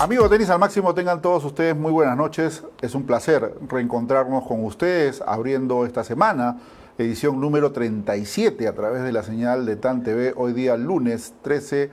[0.00, 2.62] Amigos Tenis al Máximo, tengan todos ustedes muy buenas noches.
[2.80, 6.60] Es un placer reencontrarnos con ustedes abriendo esta semana,
[6.98, 11.90] edición número 37 a través de la señal de TAN TV, hoy día lunes 13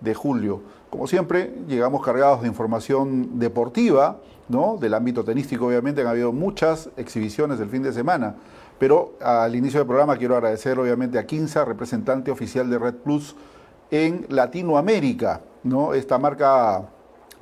[0.00, 0.62] de julio.
[0.88, 4.16] Como siempre, llegamos cargados de información deportiva,
[4.48, 4.78] ¿no?
[4.80, 8.34] Del ámbito tenístico, obviamente, han habido muchas exhibiciones el fin de semana.
[8.78, 13.36] Pero al inicio del programa quiero agradecer, obviamente, a Quinza, representante oficial de Red Plus
[13.90, 15.92] en Latinoamérica, ¿no?
[15.92, 16.88] Esta marca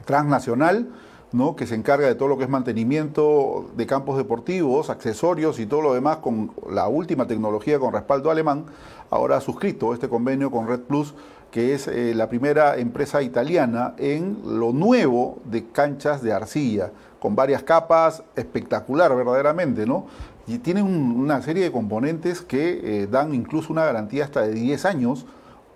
[0.04, 0.88] transnacional,
[1.32, 1.56] ¿no?
[1.56, 5.82] que se encarga de todo lo que es mantenimiento de campos deportivos, accesorios y todo
[5.82, 8.66] lo demás con la última tecnología con respaldo alemán,
[9.10, 11.14] ahora ha suscrito este convenio con Red Plus,
[11.50, 17.34] que es eh, la primera empresa italiana en lo nuevo de canchas de arcilla, con
[17.34, 20.06] varias capas, espectacular verdaderamente, ¿no?
[20.46, 24.84] Y tiene una serie de componentes que eh, dan incluso una garantía hasta de 10
[24.84, 25.26] años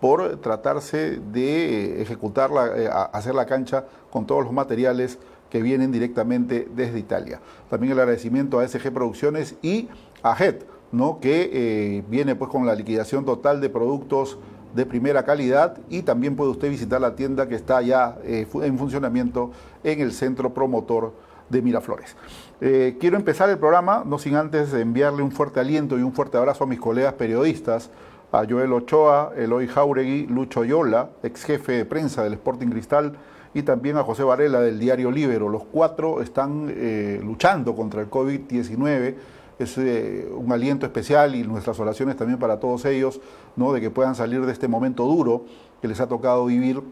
[0.05, 5.93] por tratarse de eh, ejecutar, la, hacer la cancha con todos los materiales que vienen
[5.93, 7.41] directamente desde Italia.
[7.71, 9.89] También el agradecimiento a SG Producciones y
[10.23, 10.57] a HED,
[10.93, 11.21] ¿no?
[11.21, 14.37] que eh, viene pues con la liquidación total de productos
[14.75, 18.77] de primera calidad y también puede usted visitar la tienda que está ya eh, en
[18.77, 19.53] funcionamiento
[19.83, 21.15] en el centro promotor
[21.49, 22.15] de Miraflores.
[22.61, 26.37] Eh, quiero empezar el programa, no sin antes enviarle un fuerte aliento y un fuerte
[26.37, 27.91] abrazo a mis colegas periodistas,
[28.35, 33.17] a Joel Ochoa, Eloy Jauregui, Lucho Yola, ex jefe de prensa del Sporting Cristal,
[33.55, 35.49] y también a José Varela del diario Libero.
[35.49, 39.15] Los cuatro están eh, luchando contra el COVID-19.
[39.61, 43.21] Es eh, un aliento especial y nuestras oraciones también para todos ellos,
[43.55, 43.73] ¿no?
[43.73, 45.45] de que puedan salir de este momento duro
[45.81, 46.83] que les ha tocado vivir.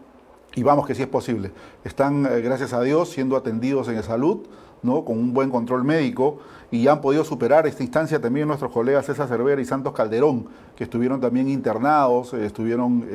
[0.55, 1.51] Y vamos que sí es posible.
[1.83, 4.47] Están, eh, gracias a Dios, siendo atendidos en salud,
[4.81, 5.03] ¿no?
[5.03, 6.39] con un buen control médico
[6.73, 10.85] y han podido superar esta instancia también nuestros colegas César Cervera y Santos Calderón, que
[10.85, 13.05] estuvieron también internados, estuvieron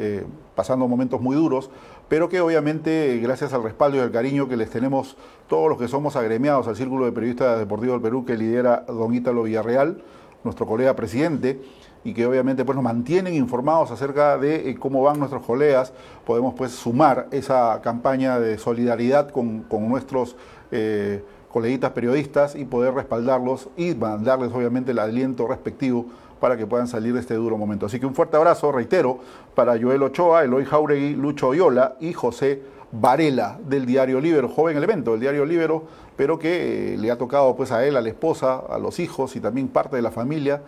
[0.55, 1.69] pasando momentos muy duros,
[2.09, 5.17] pero que obviamente gracias al respaldo y al cariño que les tenemos
[5.49, 9.13] todos los que somos agremiados al Círculo de Periodistas Deportivos del Perú que lidera don
[9.13, 10.05] Ítalo Villarreal,
[10.45, 11.61] nuestro colega presidente,
[12.05, 15.93] y que obviamente pues, nos mantienen informados acerca de eh, cómo van nuestros colegas,
[16.25, 20.37] podemos pues sumar esa campaña de solidaridad con, nuestros
[20.71, 26.07] eh, coleguitas periodistas y poder respaldarlos y mandarles obviamente el aliento respectivo
[26.41, 27.87] para que puedan salir de este duro momento.
[27.87, 29.19] Así que un fuerte abrazo, reitero,
[29.55, 35.13] para Joel Ochoa, Eloy Jauregui, Lucho Oyola y José Varela del diario Libero, joven elemento
[35.13, 35.85] del diario Libero,
[36.17, 39.37] pero que eh, le ha tocado pues a él, a la esposa, a los hijos
[39.37, 40.63] y también parte de la familia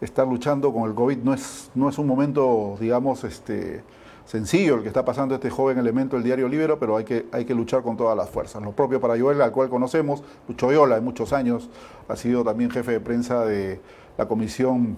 [0.00, 1.18] estar luchando con el COVID.
[1.18, 3.82] No es, no es un momento, digamos, este,
[4.24, 7.44] sencillo el que está pasando este joven elemento del diario Libero, pero hay que, hay
[7.44, 8.62] que luchar con todas las fuerzas.
[8.62, 11.68] Lo propio para Joel, al cual conocemos, Lucho Oyola, en muchos años
[12.08, 13.80] ha sido también jefe de prensa de
[14.16, 14.96] la comisión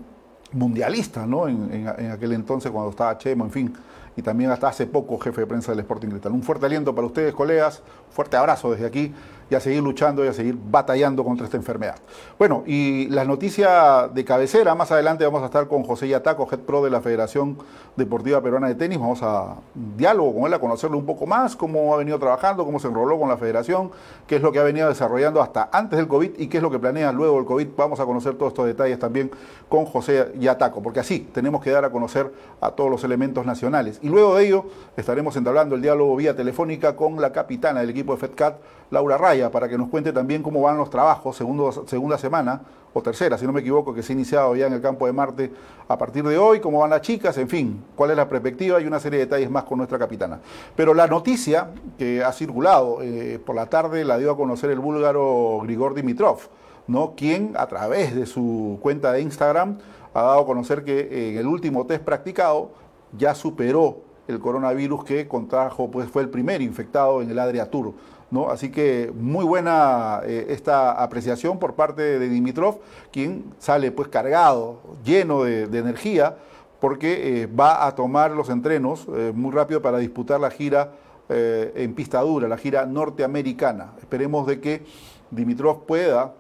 [0.53, 1.48] mundialista, ¿no?
[1.48, 3.75] En, aquel entonces cuando estaba Chemo, en fin,
[4.16, 6.32] y también hasta hace poco jefe de prensa del Sporting Cristal.
[6.32, 9.12] Un fuerte aliento para ustedes, colegas, fuerte abrazo desde aquí
[9.50, 11.96] y a seguir luchando y a seguir batallando contra esta enfermedad.
[12.38, 16.60] Bueno, y la noticia de cabecera, más adelante vamos a estar con José Yataco, head
[16.60, 17.58] pro de la Federación
[17.96, 19.56] Deportiva Peruana de Tenis, vamos a
[19.96, 23.18] diálogo con él, a conocerlo un poco más, cómo ha venido trabajando, cómo se enroló
[23.18, 23.90] con la federación,
[24.26, 26.70] qué es lo que ha venido desarrollando hasta antes del COVID y qué es lo
[26.70, 27.68] que planea luego del COVID.
[27.76, 29.30] Vamos a conocer todos estos detalles también
[29.68, 33.98] con José Yataco, porque así tenemos que dar a conocer a todos los elementos nacionales.
[34.02, 34.64] Y luego de ello
[34.96, 38.56] estaremos entablando el diálogo vía telefónica con la capitana del equipo de FedCat,
[38.91, 43.02] Laura Raya, para que nos cuente también cómo van los trabajos, segundo, segunda semana o
[43.02, 45.52] tercera, si no me equivoco, que se ha iniciado ya en el campo de Marte
[45.86, 48.86] a partir de hoy, cómo van las chicas, en fin, cuál es la perspectiva y
[48.86, 50.41] una serie de detalles más con nuestra capitana.
[50.74, 54.78] Pero la noticia que ha circulado eh, por la tarde la dio a conocer el
[54.78, 56.38] búlgaro Grigor Dimitrov,
[56.86, 57.14] ¿no?
[57.16, 59.78] quien a través de su cuenta de Instagram
[60.14, 62.70] ha dado a conocer que en el último test practicado
[63.18, 63.98] ya superó
[64.28, 67.92] el coronavirus que contrajo, pues fue el primer infectado en el Adria Tour.
[68.31, 68.50] ¿No?
[68.50, 72.81] Así que muy buena eh, esta apreciación por parte de Dimitrov,
[73.12, 76.36] quien sale pues cargado, lleno de, energía,
[76.81, 80.92] porque eh, va a tomar los entrenos eh, muy rápido para disputar la gira
[81.28, 83.95] en pista dura, la gira norteamericana.
[83.98, 84.84] Esperemos de que
[85.33, 86.34] Dimitrov pueda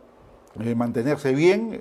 [0.76, 1.80] mantenerse bien,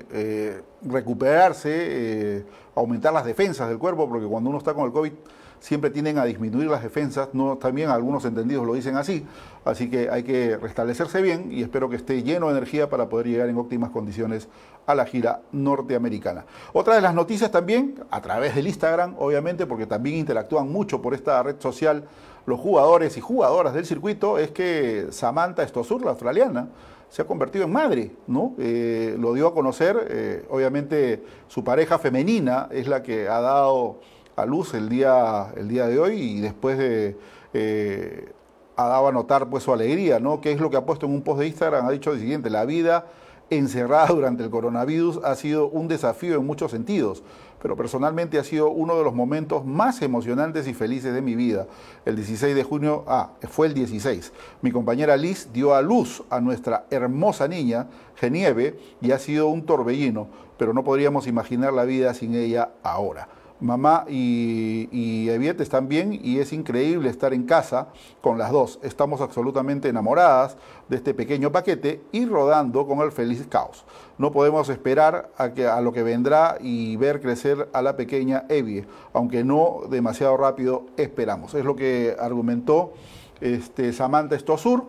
[0.82, 5.12] recuperarse, aumentar las defensas del cuerpo, porque cuando uno está con el COVID
[5.60, 9.26] siempre tienden a disminuir las defensas, no, también algunos entendidos lo dicen así,
[9.64, 13.28] así que hay que restablecerse bien y espero que esté lleno de energía para poder
[13.28, 14.48] llegar en óptimas condiciones
[14.86, 16.46] a la gira norteamericana.
[16.74, 21.14] Otra de las noticias también, a través del Instagram, obviamente, porque también interactúan mucho por
[21.14, 22.06] esta red social
[22.46, 26.68] los jugadores y jugadoras del circuito, es que Samantha Estosur, la australiana,
[27.10, 28.56] se ha convertido en madre, ¿no?
[28.60, 34.00] Eh, lo dio a conocer, eh, obviamente su pareja femenina es la que ha dado
[34.36, 37.18] a luz el día, el día de hoy y después de
[37.54, 38.32] eh,
[38.76, 40.42] ha dado a notar pues su alegría, ¿no?
[40.42, 42.50] Que es lo que ha puesto en un post de Instagram, ha dicho lo siguiente,
[42.50, 43.06] la vida
[43.50, 47.24] encerrada durante el coronavirus ha sido un desafío en muchos sentidos,
[47.62, 51.68] pero personalmente ha sido uno de los momentos más emocionantes y felices de mi vida.
[52.06, 54.34] El 16 de junio, ah, fue el 16.
[54.62, 59.66] Mi compañera Liz dio a luz a nuestra hermosa niña, Genieve, y ha sido un
[59.66, 60.28] torbellino,
[60.58, 63.30] pero no podríamos imaginar la vida sin ella ahora
[63.60, 67.88] mamá y, y están bien y es increíble estar en casa
[68.22, 68.80] con las dos.
[68.84, 70.58] Estamos absolutamente enamoradas
[70.90, 73.86] de este pequeño paquete y rodando con el feliz caos.
[74.18, 79.44] No podemos esperar a lo que vendrá y ver crecer a la pequeña Evie, aunque
[79.44, 81.54] no demasiado rápido esperamos.
[81.54, 82.94] Es lo que argumentó
[83.42, 84.86] este, Samantha Estosur,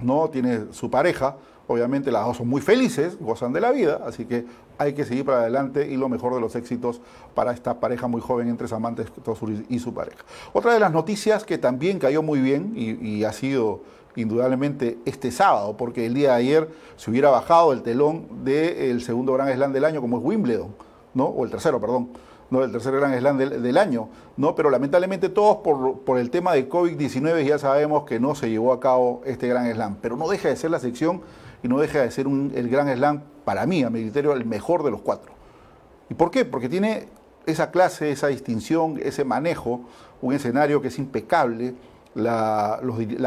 [0.00, 0.28] ¿no?
[0.30, 1.36] tiene su pareja,
[1.68, 4.44] Obviamente las dos son muy felices, gozan de la vida, así que
[4.78, 7.00] hay que seguir para adelante y lo mejor de los éxitos
[7.34, 9.04] para esta pareja muy joven entre Samantha
[9.68, 10.24] y su pareja.
[10.52, 13.80] Otra de las noticias que también cayó muy bien y, ha sido
[14.16, 19.32] indudablemente este sábado, porque el día de ayer se hubiera bajado el telón del segundo
[19.34, 20.74] Gran Slam del año como es Wimbledon,
[21.14, 21.26] ¿no?
[21.26, 22.08] O el tercero, perdón.
[22.50, 22.62] ¿no?
[22.62, 24.54] el tercer Gran Slam del, año, ¿no?
[24.54, 28.74] pero lamentablemente todos por, por el tema de COVID-19 ya sabemos que no se llevó
[28.74, 31.22] a cabo este Gran Slam, pero no deja de ser la sección
[31.62, 34.82] y no deja de ser el Gran Slam, para mí, a mi criterio, el mejor
[34.82, 35.32] de los cuatro.
[36.08, 36.44] ¿Y por qué?
[36.44, 37.08] Porque tiene
[37.46, 39.80] esa clase, esa distinción, ese manejo,
[40.20, 41.74] un escenario que es impecable,
[42.14, 42.80] la,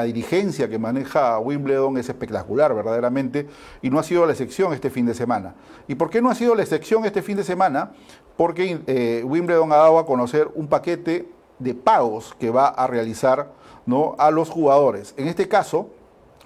[0.06, 3.48] dirigencia que maneja Wimbledon es espectacular, verdaderamente,
[3.82, 5.56] y no ha sido la excepción este fin de semana.
[5.88, 7.92] ¿Y por qué no ha sido la excepción este fin de semana?
[8.38, 11.28] Porque eh, Wimbledon ha dado a conocer un paquete
[11.60, 13.52] de pagos que va a realizar
[13.86, 14.16] ¿no?
[14.18, 15.14] a los jugadores.
[15.18, 15.90] En este caso,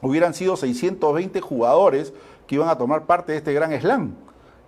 [0.01, 2.13] hubieran sido 620 jugadores
[2.47, 4.15] que iban a tomar parte de este gran slam.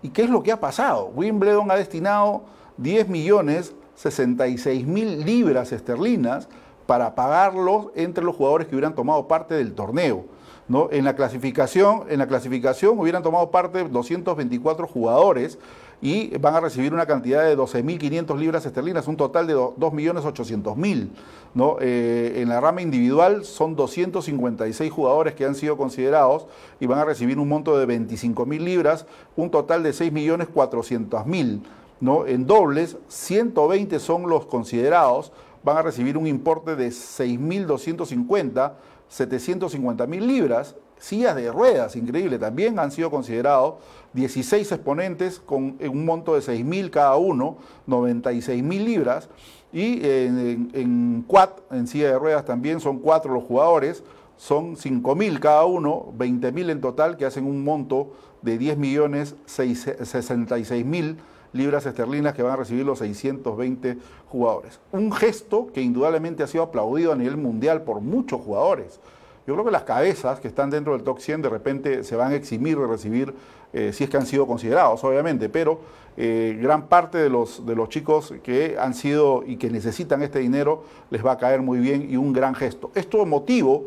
[0.01, 1.11] ¿Y qué es lo que ha pasado?
[1.15, 2.43] Wimbledon ha destinado
[2.77, 6.47] 10 millones 66 mil libras esterlinas
[6.87, 10.25] para pagarlos entre los jugadores que hubieran tomado parte del torneo.
[10.67, 10.89] ¿no?
[10.91, 15.59] En, la clasificación, en la clasificación hubieran tomado parte 224 jugadores
[16.01, 21.09] y van a recibir una cantidad de 12.500 libras esterlinas, un total de 2.800.000.
[21.53, 21.77] ¿no?
[21.79, 26.47] Eh, en la rama individual son 256 jugadores que han sido considerados
[26.79, 29.05] y van a recibir un monto de 25.000 libras,
[29.35, 31.61] un total de 6.400.000.
[31.99, 32.25] ¿no?
[32.25, 35.31] En dobles, 120 son los considerados,
[35.63, 38.73] van a recibir un importe de 6.250,
[39.07, 43.75] 750.000 libras sillas de ruedas, increíble, también han sido considerados
[44.13, 47.57] 16 exponentes con un monto de 6.000 cada uno,
[47.87, 49.29] 96.000 libras,
[49.73, 54.03] y en, quad, en silla de ruedas también son cuatro los jugadores,
[54.37, 60.85] son 5.000 cada uno, 20.000 en total, que hacen un monto de 10 millones 66
[60.85, 61.17] mil
[61.53, 63.97] libras esterlinas que van a recibir los 620
[64.29, 64.79] jugadores.
[64.91, 68.99] Un gesto que indudablemente ha sido aplaudido a nivel mundial por muchos jugadores.
[69.47, 72.31] Yo creo que las cabezas que están dentro del top 100 de repente se van
[72.31, 73.33] a eximir de recibir,
[73.73, 75.79] eh, si es que han sido considerados, obviamente, pero
[76.15, 80.39] eh, gran parte de los, de los chicos que han sido y que necesitan este
[80.39, 82.91] dinero les va a caer muy bien y un gran gesto.
[82.93, 83.85] Esto es motivo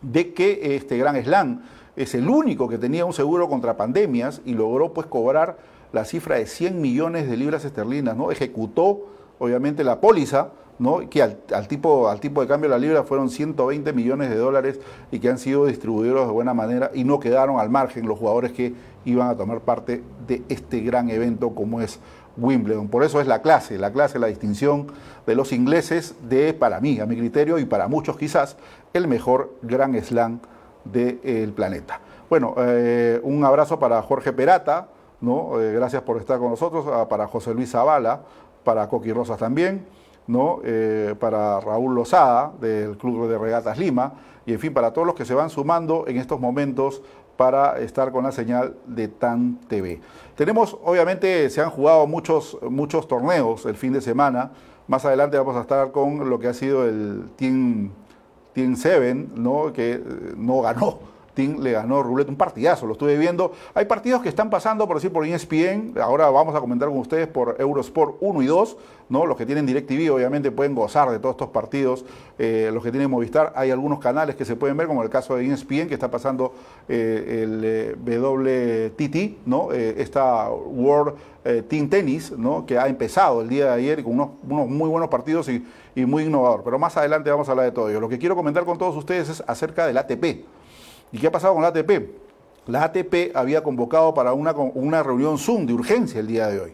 [0.00, 1.62] de que este gran slam
[1.96, 5.58] es el único que tenía un seguro contra pandemias y logró pues cobrar
[5.92, 8.30] la cifra de 100 millones de libras esterlinas, ¿no?
[8.30, 9.06] Ejecutó
[9.38, 11.08] obviamente la póliza ¿no?
[11.08, 14.80] que al, tipo, al tipo de cambio de la libra fueron 120 millones de dólares
[15.10, 18.52] y que han sido distribuidos de buena manera y no quedaron al margen los jugadores
[18.52, 22.00] que iban a tomar parte de este gran evento como es
[22.36, 22.88] Wimbledon.
[22.88, 24.88] Por eso es la clase, la clase, la distinción
[25.26, 28.56] de los ingleses de, para mí, a mi criterio y para muchos quizás,
[28.92, 30.40] el mejor gran slam
[30.84, 32.00] del planeta.
[32.28, 34.88] Bueno, eh, un abrazo para Jorge Perata,
[35.20, 35.60] ¿no?
[35.60, 38.22] Eh, gracias por estar con nosotros, ah, para José Luis Zavala,
[38.64, 39.86] para Coqui Rosas también.
[40.26, 40.60] ¿No?
[40.64, 44.14] Eh, para Raúl Lozada del Club de Regatas Lima
[44.46, 47.02] y en fin para todos los que se van sumando en estos momentos
[47.36, 50.00] para estar con la señal de TAN TV.
[50.36, 54.52] Tenemos, obviamente, se han jugado muchos, muchos torneos el fin de semana.
[54.86, 57.90] Más adelante vamos a estar con lo que ha sido el Team,
[58.52, 59.72] Team 7, ¿no?
[59.72, 60.02] que eh,
[60.36, 63.52] no ganó Team le ganó Ruleta, un partidazo, lo estuve viendo.
[63.74, 67.26] Hay partidos que están pasando, por decir, por ESPN, ahora vamos a comentar con ustedes
[67.26, 68.76] por Eurosport 1 y 2,
[69.08, 69.26] ¿no?
[69.26, 72.04] Los que tienen DirecTV obviamente pueden gozar de todos estos partidos,
[72.38, 75.36] eh, los que tienen Movistar, hay algunos canales que se pueden ver, como el caso
[75.36, 76.54] de ESPN, que está pasando
[76.88, 79.72] eh, el eh, WTT, ¿no?
[79.72, 81.14] esta World
[81.68, 82.64] Team Tennis, ¿no?
[82.64, 84.30] Que ha empezado el día de ayer con unos,
[84.68, 85.62] muy buenos partidos y,
[85.94, 86.62] y muy innovador.
[86.64, 88.00] Pero más adelante vamos a hablar de todo ello.
[88.00, 90.44] Lo que quiero comentar con todos ustedes es acerca del ATP.
[91.14, 92.10] ¿Y qué ha pasado con la ATP?
[92.66, 96.72] La ATP había convocado para una, una reunión Zoom de urgencia el día de hoy.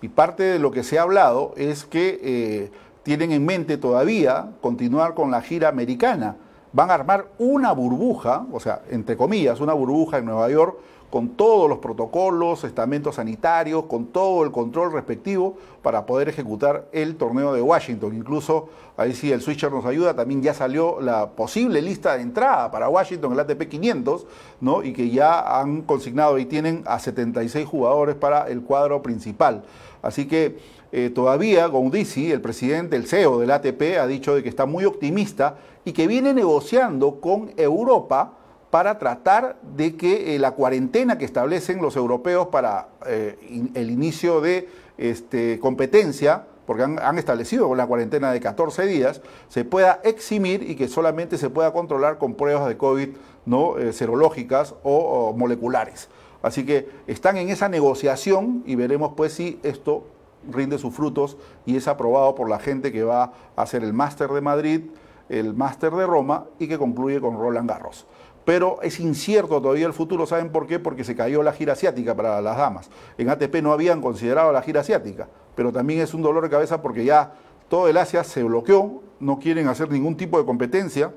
[0.00, 2.70] Y parte de lo que se ha hablado es que eh,
[3.02, 6.36] tienen en mente todavía continuar con la gira americana.
[6.72, 10.78] van a armar una burbuja, o sea, entre comillas, una burbuja en Nueva York
[11.12, 17.16] con todos los protocolos, estamentos sanitarios, con todo el control respectivo para poder ejecutar el
[17.16, 18.16] torneo de Washington.
[18.16, 22.70] Incluso, ahí sí el switcher nos ayuda, también ya salió la posible lista de entrada
[22.70, 24.26] para Washington, el ATP 500,
[24.62, 24.82] ¿no?
[24.82, 29.64] y que ya han consignado y tienen a 76 jugadores para el cuadro principal.
[30.00, 30.60] Así que
[30.92, 34.86] eh, todavía Gondisi, el presidente, el CEO del ATP, ha dicho de que está muy
[34.86, 38.38] optimista y que viene negociando con Europa
[38.72, 44.40] para tratar de que eh, la cuarentena que establecen los europeos para eh, el inicio
[44.40, 50.74] de este, competencia, porque han, establecido una cuarentena de 14 días, se pueda eximir y
[50.74, 53.10] que solamente se pueda controlar con pruebas de COVID
[53.44, 56.08] no eh, serológicas o, moleculares.
[56.40, 60.06] Así que están en esa negociación y veremos pues si esto
[60.50, 61.36] rinde sus frutos
[61.66, 64.80] y es aprobado por la gente que va a hacer el máster de Madrid,
[65.28, 68.06] el máster de Roma y que concluye con Roland Garros
[68.44, 70.26] pero es incierto todavía el futuro.
[70.26, 70.78] ¿Saben por qué?
[70.78, 72.90] Porque se cayó la gira asiática para las damas.
[73.18, 76.82] En ATP no habían considerado la gira asiática, pero también es un dolor de cabeza
[76.82, 77.34] porque ya
[77.68, 81.12] todo el Asia se bloqueó, no quieren hacer ningún tipo de competencia.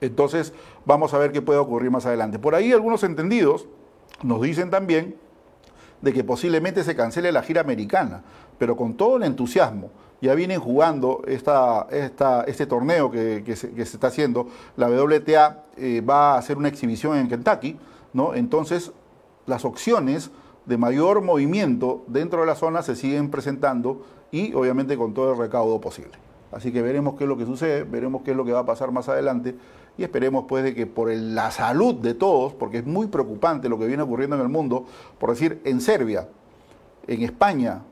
[0.00, 0.52] Entonces
[0.84, 2.38] vamos a ver qué puede ocurrir más adelante.
[2.38, 3.66] Por ahí algunos entendidos
[4.22, 5.16] nos dicen también
[6.00, 8.22] de que posiblemente se cancele la gira americana,
[8.58, 9.90] pero con todo el entusiasmo
[10.20, 14.48] ya vienen jugando este torneo que, se, está haciendo.
[14.76, 17.78] La WTA eh, va a hacer una exhibición en Kentucky,
[18.12, 18.34] ¿no?
[18.34, 18.92] Entonces,
[19.46, 20.30] las opciones
[20.66, 25.38] de mayor movimiento dentro de la zona se siguen presentando y obviamente con todo el
[25.38, 26.12] recaudo posible.
[26.52, 28.66] Así que veremos qué es lo que sucede, veremos qué es lo que va a
[28.66, 29.56] pasar más adelante
[29.96, 33.78] y esperemos pues de que por la salud de todos, porque es muy preocupante lo
[33.78, 34.86] que viene ocurriendo en el mundo,
[35.18, 36.28] por decir, en Serbia,
[37.06, 37.82] en España,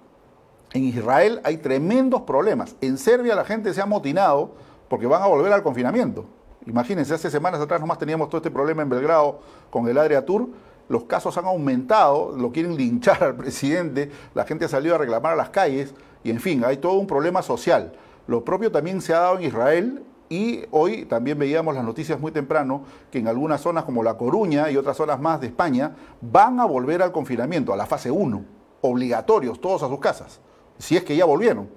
[0.73, 2.77] en Israel hay tremendos problemas.
[2.81, 4.53] En Serbia la gente se ha motinado
[4.89, 6.27] porque van a volver al confinamiento.
[6.67, 10.49] Imagínense, hace semanas atrás nomás teníamos todo este problema en Belgrado con el Adria Tour.
[10.89, 15.33] Los casos han aumentado, lo quieren linchar al presidente, la gente ha salido a reclamar
[15.33, 15.95] a las calles
[16.25, 17.93] y en fin, hay todo un problema social.
[18.27, 22.33] Lo propio también se ha dado en Israel y hoy también veíamos las noticias muy
[22.33, 26.61] temprano que en algunas zonas como La Coruña y otras zonas más de España van
[26.61, 28.45] a volver al confinamiento, a la fase 1,
[28.83, 30.41] obligatorios, todos a sus casas
[30.79, 31.69] si es que ya volvieron.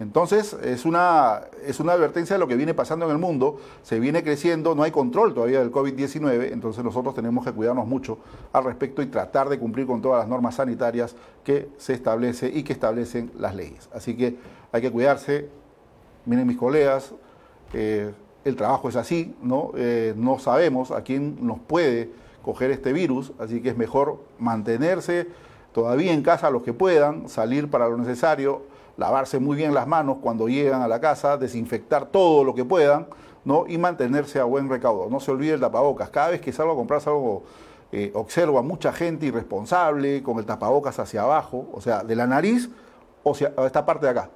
[0.00, 4.00] Entonces, es una, es una advertencia de lo que viene pasando en el mundo, se
[4.00, 8.18] viene creciendo, no hay control todavía del COVID-19, entonces nosotros tenemos que cuidarnos mucho
[8.52, 11.14] al respecto y tratar de cumplir con todas las normas sanitarias
[11.44, 13.88] que se establece y que establecen las leyes.
[13.94, 14.36] Así que
[14.72, 15.48] hay que cuidarse,
[16.26, 17.14] miren mis colegas,
[17.72, 18.12] eh,
[18.44, 19.70] el trabajo es así, ¿no?
[19.76, 22.10] Eh, no sabemos a quién nos puede
[22.42, 25.28] coger este virus, así que es mejor mantenerse
[25.74, 28.62] todavía en casa los que puedan, salir para lo necesario,
[28.96, 33.08] lavarse muy bien las manos cuando llegan a la casa, desinfectar todo lo que puedan,
[33.44, 33.66] ¿no?
[33.66, 35.10] Y mantenerse a buen recaudo.
[35.10, 36.08] No se olvide el tapabocas.
[36.10, 37.42] Cada vez que salgo a comprar algo,
[37.92, 42.26] eh, observo a mucha gente irresponsable con el tapabocas hacia abajo, o sea, de la
[42.26, 42.70] nariz
[43.24, 44.30] o sea, esta parte de acá,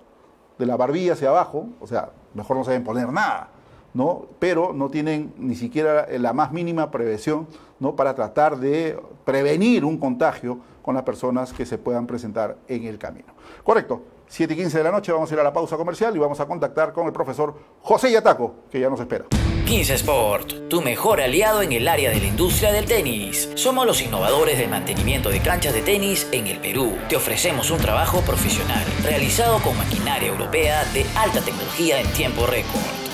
[0.59, 3.51] de la barbilla hacia abajo, o sea, mejor no se deben poner nada.
[3.95, 4.27] ¿No?
[4.39, 7.47] pero no tienen ni siquiera la más mínima prevención
[7.81, 7.97] ¿no?
[7.97, 12.99] para tratar de prevenir un contagio con las personas que se puedan presentar en el
[12.99, 13.35] camino.
[13.63, 14.03] Correcto.
[14.31, 16.39] 7 y 15 de la noche vamos a ir a la pausa comercial y vamos
[16.39, 19.25] a contactar con el profesor José Yataco, que ya nos espera.
[19.67, 23.51] 15 Sport, tu mejor aliado en el área de la industria del tenis.
[23.55, 26.97] Somos los innovadores del mantenimiento de canchas de tenis en el Perú.
[27.09, 33.08] Te ofrecemos un trabajo profesional realizado con maquinaria europea de alta tecnología en tiempo récord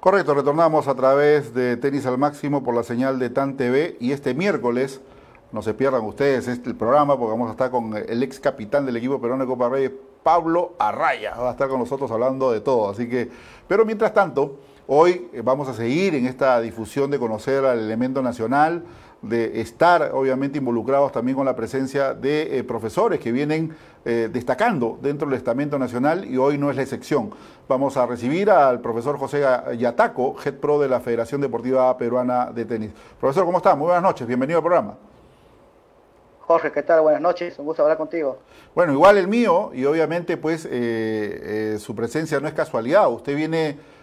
[0.00, 4.12] Correcto, retornamos a través de Tenis al Máximo por la señal de TAN TV y
[4.12, 5.00] este miércoles,
[5.52, 8.98] no se pierdan ustedes este programa porque vamos a estar con el ex capitán del
[8.98, 12.90] equipo peruano de Copa Reyes, Pablo Arraya, va a estar con nosotros hablando de todo,
[12.90, 13.30] así que,
[13.66, 18.84] pero mientras tanto, hoy vamos a seguir en esta difusión de conocer al elemento nacional,
[19.22, 24.98] de estar obviamente involucrados también con la presencia de eh, profesores que vienen eh, destacando
[25.00, 27.30] dentro del estamento nacional y hoy no es la excepción.
[27.68, 29.44] Vamos a recibir al profesor José
[29.78, 32.90] Yataco, Head Pro de la Federación Deportiva Peruana de Tenis.
[33.18, 33.74] Profesor, ¿cómo está?
[33.74, 34.96] Muy buenas noches, bienvenido al programa.
[36.40, 37.00] Jorge, ¿qué tal?
[37.00, 38.38] Buenas noches, un gusto hablar contigo.
[38.72, 43.10] Bueno, igual el mío, y obviamente pues eh, su presencia no es casualidad.
[43.10, 43.96] Usted viene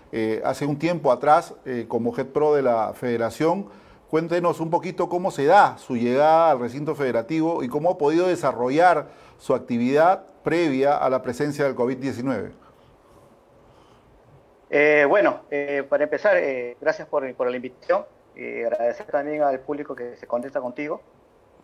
[0.44, 1.56] hace un tiempo atrás
[1.88, 3.66] como Head Pro de la Federación
[4.14, 8.28] Cuéntenos un poquito cómo se da su llegada al recinto federativo y cómo ha podido
[8.28, 9.08] desarrollar
[9.40, 12.52] su actividad previa a la presencia del COVID-19.
[14.70, 18.06] Eh, bueno, eh, para empezar, eh, gracias por, la invitación.
[18.38, 21.02] agradecer también al público que se contesta contigo.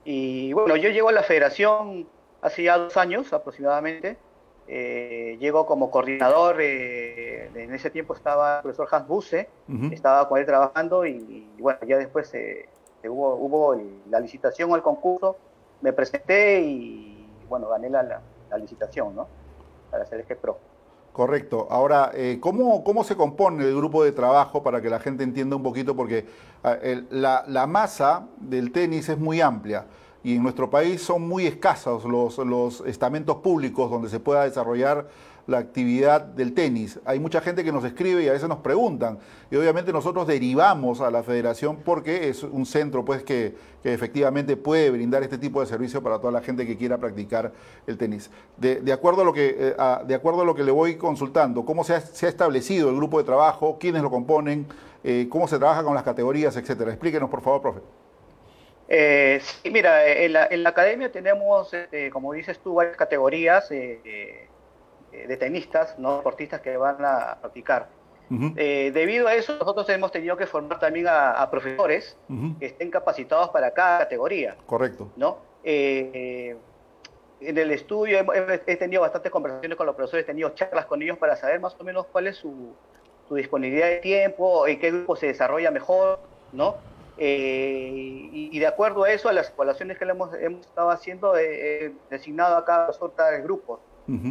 [0.04, 2.10] Y bueno, yo llego a la federación
[2.42, 4.18] hace ya dos años aproximadamente.
[4.70, 6.62] Llego como coordinador.
[6.62, 9.50] en ese tiempo estaba el profesor Hans Busse,
[9.92, 12.32] estaba con él trabajando y, bueno, ya después
[13.04, 15.38] hubo, hubo la licitación o el concurso.
[15.82, 19.28] Me presenté y bueno, gané la, la, licitación, ¿no?
[19.90, 20.58] Para ser el Pro.
[21.14, 21.68] Correcto.
[21.70, 25.56] Ahora, eh, ¿cómo, ¿cómo, se compone el grupo de trabajo para que la gente entienda
[25.56, 25.96] un poquito?
[25.96, 26.26] Porque
[26.64, 26.78] ah,
[27.10, 29.86] la, la, masa del tenis es muy amplia
[30.24, 35.08] y en nuestro país son muy escasos los, los estamentos públicos donde se pueda desarrollar
[35.50, 37.00] la actividad del tenis.
[37.06, 39.18] Hay mucha gente que nos escribe y a veces nos preguntan.
[39.50, 44.92] Y obviamente nosotros derivamos a la federación porque es un centro pues que, efectivamente puede
[44.92, 47.52] brindar este tipo de servicio para toda la gente que quiera practicar
[47.88, 48.30] el tenis.
[48.58, 51.84] De, acuerdo, a lo que, eh, de acuerdo a lo que le voy consultando, ¿cómo
[51.84, 53.78] se ha, establecido el grupo de trabajo?
[53.80, 54.68] ¿Quiénes lo componen?
[55.04, 56.92] Eh, ¿Cómo se trabaja con las categorías, etcétera?
[56.92, 57.80] Explíquenos, por favor, profe.
[58.90, 63.70] Eh, sí, mira, en la, academia tenemos, este, como dices tú, varias categorías.
[65.12, 67.88] Eh, de tenistas, no deportistas que van a practicar.
[68.58, 72.16] Eh, debido a eso, nosotros hemos tenido que formar también a, profesores
[72.60, 74.56] que estén capacitados para cada categoría.
[74.68, 75.12] Correcto.
[75.16, 75.40] ¿no?
[75.64, 76.56] Eh,
[77.42, 78.20] en el estudio
[78.68, 81.76] he, tenido bastantes conversaciones con los profesores, he tenido charlas con ellos para saber más
[81.80, 82.76] o menos cuál es su,
[83.32, 86.20] disponibilidad de tiempo, en qué grupo se desarrolla mejor,
[86.52, 86.76] ¿no?
[87.20, 91.94] Y, de acuerdo a eso, a las evaluaciones que le hemos, hemos estado haciendo, he
[92.10, 93.80] designado a cada profesor de grupos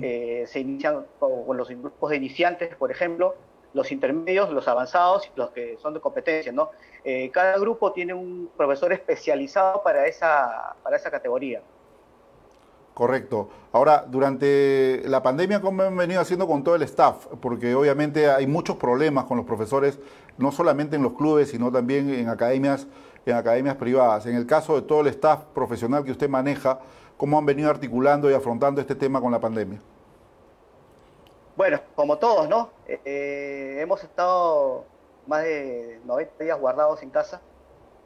[0.03, 3.37] eh, se inician con, los grupos de iniciantes, por ejemplo,
[3.75, 6.71] los intermedios, los avanzados y los que son de competencia, ¿no?
[7.05, 11.63] Eh, cada grupo tiene un profesor especializado para esa, para esa categoría.
[12.99, 13.49] Correcto.
[13.71, 17.27] Ahora, durante la pandemia, ¿cómo han venido haciendo con todo el staff?
[17.41, 20.01] Porque obviamente hay muchos problemas con los profesores,
[20.37, 22.89] no solamente en los clubes, sino también en academias,
[23.25, 24.27] en academias privadas.
[24.27, 26.81] En el caso de todo el staff profesional que usted maneja,
[27.19, 29.81] ¿Cómo han venido articulando y afrontando este tema con la pandemia?
[31.57, 32.71] Bueno, como todos, ¿no?
[32.87, 34.85] Eh, hemos estado
[35.27, 37.43] más de 90 días guardados en casa,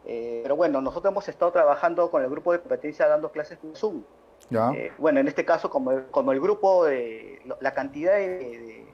[0.07, 3.76] eh, pero bueno, nosotros hemos estado trabajando con el grupo de competencia dando clases por
[3.76, 4.02] Zoom.
[4.50, 8.87] Eh, bueno, en este caso, como, el grupo, de, la cantidad de,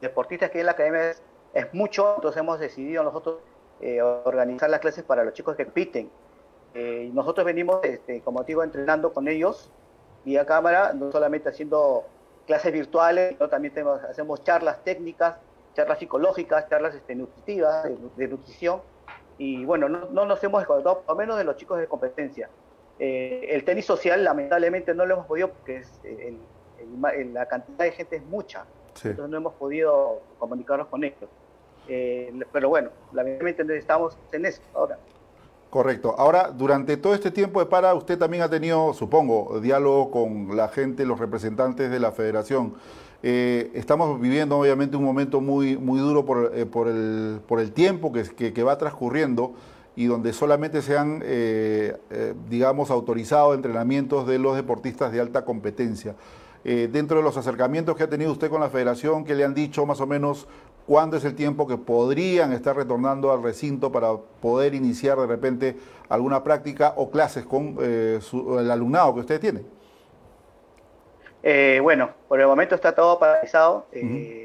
[0.00, 1.10] deportistas que hay en la academia
[1.52, 3.38] es, mucho, entonces hemos decidido nosotros
[4.24, 6.10] organizar las clases para los chicos que compiten.
[6.74, 9.70] Eh, nosotros venimos, este, como digo, entrenando con ellos
[10.24, 12.04] vía cámara, no solamente haciendo
[12.46, 13.72] clases virtuales, sino también
[14.08, 15.36] hacemos charlas técnicas,
[15.74, 17.84] charlas psicológicas, charlas este, nutritivas,
[18.16, 18.80] de, nutrición.
[19.38, 22.48] Y bueno, no, nos hemos desconectado, por lo menos de los chicos de competencia.
[22.98, 25.82] Eh, el tenis social, lamentablemente, no lo hemos podido porque
[27.32, 28.64] la cantidad de gente es mucha.
[29.02, 31.28] Entonces no hemos podido comunicarnos con ellos.
[31.88, 34.98] Eh, pero bueno, lamentablemente estamos en eso ahora.
[35.74, 36.14] Correcto.
[36.16, 40.68] Ahora, durante todo este tiempo de para, usted también ha tenido, supongo, diálogo con la
[40.68, 42.74] gente, los representantes de la federación.
[43.24, 47.72] Eh, estamos viviendo obviamente un momento muy, muy duro por, eh, por, el, por el,
[47.72, 49.54] tiempo que, que, va transcurriendo
[49.96, 51.96] y donde solamente se han, eh,
[52.48, 56.14] digamos, autorizado entrenamientos de los deportistas de alta competencia.
[56.64, 59.84] dentro de los acercamientos que ha tenido usted con la federación, ¿qué le han dicho
[59.84, 60.48] más o menos
[60.86, 65.76] cuándo es el tiempo que podrían estar retornando al recinto para poder iniciar de repente
[66.08, 68.20] alguna práctica o clases con eh,
[68.58, 69.62] el alumnado que usted tiene.
[71.42, 73.86] Eh, bueno, por el momento está todo paralizado.
[73.92, 74.43] Eh,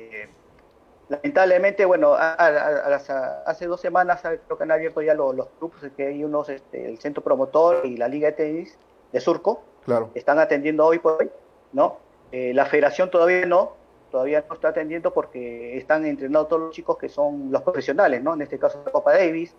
[1.10, 6.50] lamentablemente, bueno, hace dos semanas creo que han abierto ya los, grupos, que hay unos,
[6.50, 8.78] este, el centro promotor y la liga de tenis
[9.12, 10.12] de Surco, claro.
[10.14, 11.30] están atendiendo hoy por hoy,
[11.74, 11.98] ¿no?
[12.32, 13.74] la federación todavía no,
[14.12, 18.34] todavía no está atendiendo porque están entrenando todos los chicos que son los profesionales, ¿no?
[18.34, 19.56] En este caso la Copa Davis,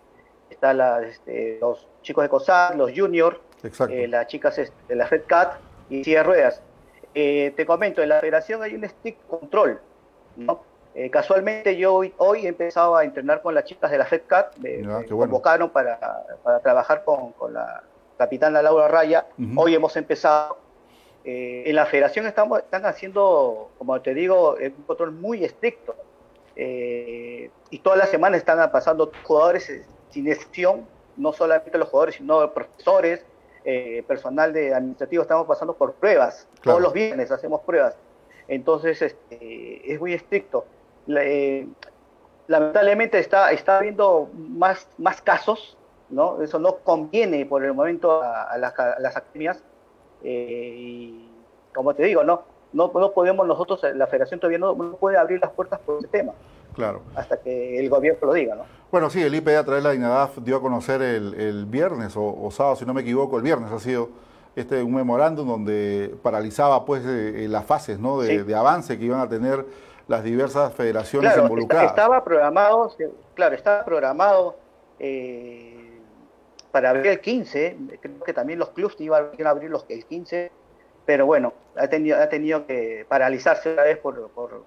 [0.49, 3.37] están este, los chicos de COSAC, los juniors,
[3.89, 5.53] eh, las chicas este, de la Red Cat
[5.89, 6.61] y silla ruedas.
[7.13, 9.81] Eh, te comento, en la federación hay un stick control,
[10.35, 10.63] ¿no?
[10.93, 14.23] Eh, casualmente yo hoy, hoy, he empezado a entrenar con las chicas de la Red
[14.27, 15.99] Cat, me, ah, convocaron para,
[16.43, 17.83] para, trabajar con, con la
[18.17, 19.25] capitana Laura Raya.
[19.55, 20.57] Hoy hemos empezado
[21.23, 25.95] eh, en la federación estamos, están haciendo, como te digo, un control muy estricto.
[26.55, 30.85] Eh, y todas las semanas están pasando jugadores eh, sin excepción,
[31.17, 33.25] no solamente los jugadores, sino profesores,
[34.07, 36.47] personal de administrativo, estamos pasando por pruebas.
[36.63, 37.95] Todos los viernes hacemos pruebas.
[38.47, 40.65] Entonces, este, es muy estricto.
[42.47, 45.77] Lamentablemente está, está habiendo más, más casos
[46.11, 46.41] ¿no?
[46.41, 49.63] Eso no conviene por el momento a, las, academias.
[50.23, 51.29] Eh, y
[51.73, 52.43] como te digo, ¿no?
[52.73, 56.33] No, no podemos nosotros, la federación todavía no, puede abrir las puertas por ese tema.
[56.73, 57.01] Claro.
[57.15, 58.63] Hasta que el gobierno lo diga, ¿no?
[58.91, 62.49] Bueno, sí, el IPE a través de la INADAF dio a conocer el, viernes o,
[62.51, 64.09] sábado, si no me equivoco, el viernes ha sido
[64.53, 68.19] este un memorándum donde paralizaba pues eh, las fases ¿no?
[68.19, 69.65] de, avance que iban a tener
[70.11, 71.89] las diversas federaciones involucradas.
[71.89, 72.95] Estaba programado,
[73.33, 74.57] claro, estaba programado
[74.99, 75.99] eh,
[76.71, 80.51] para abrir el 15, creo que también los clubs iban a abrir los, el 15
[81.05, 84.63] pero bueno, ha tenido, ha tenido que paralizarse otra vez por, por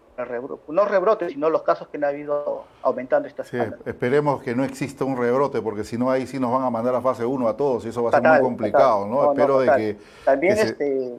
[0.68, 5.04] no rebrote, sino los casos que han habido aumentando esta sí, Esperemos que no exista
[5.04, 7.56] un rebrote, porque si no, ahí sí nos van a mandar a fase 1 a
[7.56, 9.32] todos y eso va a ser muy complicado, ¿no?
[9.32, 9.96] Espero de que.
[10.24, 11.14] También, este.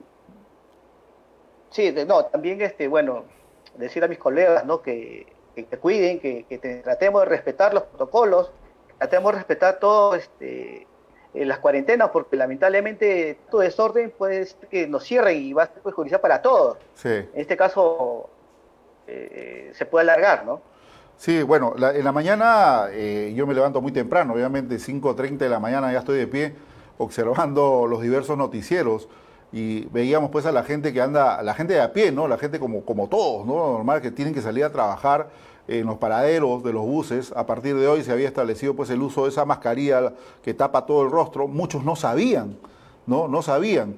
[1.70, 3.24] Sí, no, también, este, bueno,
[3.78, 4.82] decir a mis colegas, ¿no?
[4.82, 8.52] Que, que, cuiden, que, que tratemos de respetar los protocolos,
[8.98, 10.88] tratemos de respetar todo, este
[11.44, 15.82] las cuarentenas, porque lamentablemente todo desorden puede ser que nos cierren y va a ser
[15.82, 16.78] perjudicial para todos.
[17.04, 18.30] En este caso
[19.08, 20.62] eh, se puede alargar, ¿no?
[21.18, 25.60] Sí, bueno, en la mañana eh, yo me levanto muy temprano, obviamente 5.30 de la
[25.60, 26.56] mañana ya estoy de pie
[26.98, 29.10] observando los diversos noticieros
[29.56, 32.28] y veíamos pues a la gente que anda, la gente de a pie, ¿no?
[32.28, 33.54] La gente como, como todos, ¿no?
[33.72, 35.30] Normal que tienen que salir a trabajar
[35.70, 37.32] en los paraderos de los buses.
[37.34, 40.12] A partir de hoy se había establecido pues el uso de esa mascarilla
[40.44, 41.48] que tapa todo el rostro.
[41.48, 42.58] Muchos no sabían,
[43.08, 43.30] ¿no?
[43.30, 43.98] No sabían.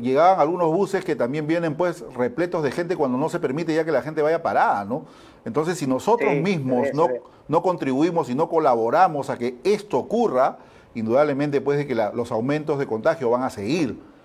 [0.00, 3.84] Llegaban algunos buses que también vienen pues repletos de gente cuando no se permite ya
[3.84, 5.04] que la gente vaya parada, ¿no?
[5.44, 7.08] Entonces, si nosotros mismos no,
[7.48, 10.56] no contribuimos y no colaboramos a que esto ocurra,
[10.94, 14.15] indudablemente pues de que los aumentos de contagio van a seguir,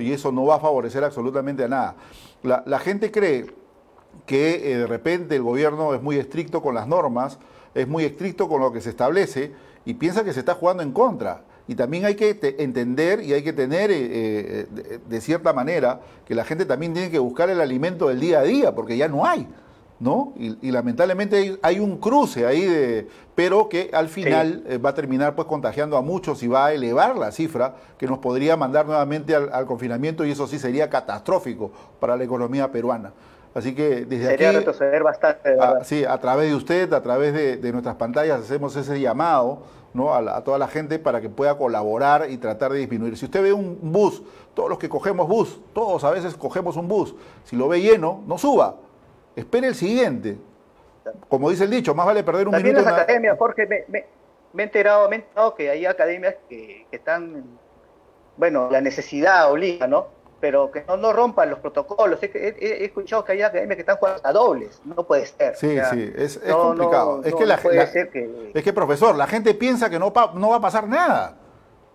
[0.00, 1.96] Y eso no va a favorecer absolutamente a nada.
[2.42, 3.46] La, gente cree
[4.26, 7.38] que eh, de repente el gobierno es muy estricto con las normas,
[7.74, 9.52] es muy estricto con lo que se establece
[9.84, 11.44] y piensa que se está jugando en contra.
[11.68, 16.34] Y también hay que entender y hay que tener, eh, eh, de, cierta manera, que
[16.34, 19.24] la gente también tiene que buscar el alimento del día a día, porque ya no
[19.24, 19.46] hay,
[20.00, 20.32] ¿no?
[20.36, 25.46] Y, lamentablemente hay, un cruce ahí, de, pero que al final va a terminar pues
[25.46, 29.66] contagiando a muchos y va a elevar la cifra que nos podría mandar nuevamente al
[29.66, 33.12] confinamiento y eso sí sería catastrófico para la economía peruana.
[33.54, 35.58] Así que desde Sería retroceder bastante.
[35.60, 40.14] A, sí, a través de usted, a través de, nuestras pantallas, hacemos ese llamado ¿no?
[40.14, 43.16] A, toda la gente para que pueda colaborar y tratar de disminuir.
[43.16, 44.22] Si usted ve un bus,
[44.54, 48.22] todos los que cogemos bus, todos a veces cogemos un bus, si lo ve lleno,
[48.28, 48.76] no suba,
[49.36, 50.38] espere el siguiente.
[51.28, 52.90] Como dice el dicho, más vale perder un También minuto.
[52.90, 54.04] las academias, Jorge, me,
[54.56, 57.44] he enterado, me he enterado que hay academias que, que están,
[58.36, 60.20] bueno, la necesidad obliga, ¿no?
[60.40, 62.18] pero que no, no rompan los protocolos.
[62.22, 65.54] He, escuchado que hay academias que están jugando a dobles, no puede ser.
[65.56, 67.20] Sí, sí, es, complicado.
[67.22, 70.88] es, que la, es que, profesor, la gente piensa que no, no va a pasar
[70.88, 71.36] nada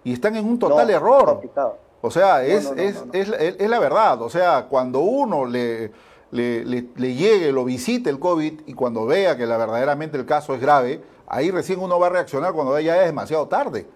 [0.04, 1.42] y están en un total error.
[2.02, 4.22] O sea, es, es, es, la verdad.
[4.22, 5.92] O sea, cuando uno le,
[6.36, 10.54] le, le, llegue, lo visite el COVID y cuando vea que la, verdaderamente el caso
[10.54, 13.88] es grave, ahí recién uno va a reaccionar cuando ya es demasiado tarde.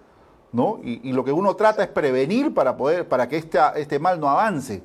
[0.52, 0.80] ¿no?
[0.84, 4.30] Y, lo que uno trata es prevenir para, poder, para que este, este mal no
[4.30, 4.82] avance,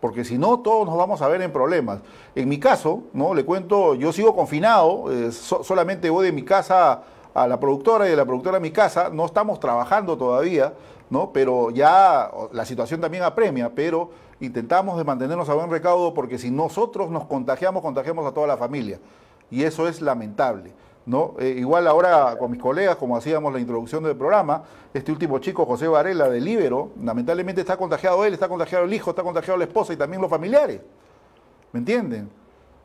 [0.00, 2.00] porque si no, todos nos vamos a ver en problemas.
[2.34, 3.34] En mi caso, ¿no?
[3.34, 7.02] Le cuento, yo sigo confinado, eh, solamente voy de mi casa
[7.34, 10.72] a la productora y de la productora a mi casa, no estamos trabajando todavía,
[11.10, 11.30] ¿no?
[11.32, 14.10] Pero ya la situación también apremia, pero
[14.42, 18.56] intentamos de mantenernos a buen recaudo porque si nosotros nos contagiamos, contagiamos a toda la
[18.56, 18.98] familia.
[19.50, 20.72] Y eso es lamentable.
[21.06, 21.34] ¿no?
[21.38, 25.66] Eh, igual ahora con mis colegas, como hacíamos la introducción del programa, este último chico,
[25.66, 29.64] José Varela, de Libero, lamentablemente está contagiado él, está contagiado el hijo, está contagiado la
[29.64, 30.80] esposa y también los familiares.
[31.72, 32.30] ¿Me entienden?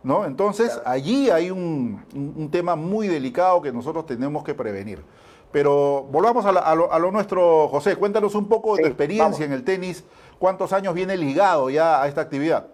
[0.04, 0.26] ¿No?
[0.26, 5.04] Entonces, allí hay un, tema muy delicado que nosotros tenemos que prevenir.
[5.52, 10.04] Pero volvamos a, lo, nuestro, José, cuéntanos un poco de tu experiencia en el tenis,
[10.40, 12.68] cuántos años viene ligado ya a esta actividad.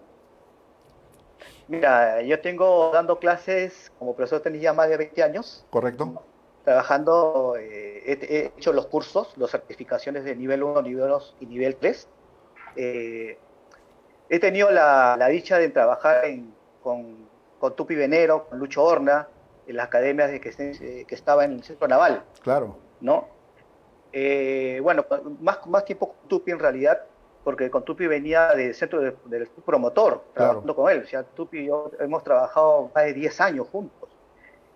[1.67, 5.65] Mira, yo tengo dando clases como profesor de tenis ya más de 20 años.
[5.69, 6.21] Correcto.
[6.63, 11.76] Trabajando, eh, he, hecho los cursos, las certificaciones de nivel 1, nivel 2 y nivel
[11.78, 12.08] 3.
[12.76, 13.38] Eh,
[14.30, 16.23] he tenido la, dicha de trabajar
[16.82, 17.28] con,
[17.60, 19.28] con, Tupi Venero, con Lucho Horna,
[19.65, 22.23] en las academias de que, eh, que estaba en el centro naval.
[22.41, 22.78] Claro.
[23.02, 23.32] ¿No?
[24.84, 25.06] bueno,
[25.41, 27.02] más, más tiempo con Tupi en realidad,
[27.43, 31.01] porque con Tupi venía del centro del promotor, trabajando con él.
[31.03, 34.10] O sea, Tupi y yo hemos trabajado más de 10 años juntos.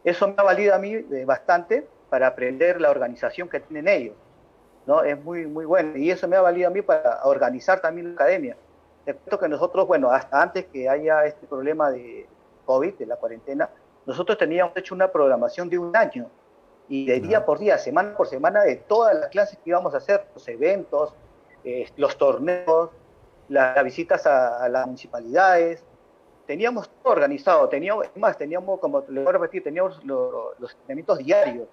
[0.03, 4.15] Eso me ha valido a mí eh, bastante para aprender la organización que tienen ellos.
[4.85, 5.03] ¿no?
[5.03, 5.97] Es muy, muy bueno.
[5.97, 8.57] Y eso me ha valido a mí para organizar también la academia.
[9.05, 12.27] Te cuento que nosotros, bueno, hasta antes que haya este problema de
[12.65, 13.69] COVID, de la cuarentena,
[14.05, 16.29] nosotros teníamos hecho una programación de un año
[16.89, 19.97] y de día por día, semana por semana, de todas las clases que íbamos a
[19.97, 21.13] hacer, los eventos,
[21.67, 22.91] eh, los torneos,
[23.49, 25.83] las visitas a, las municipalidades.
[26.45, 31.67] Teníamos todo organizado, teníamos, más, teníamos, como le voy a repetir, teníamos los entrenamientos diarios.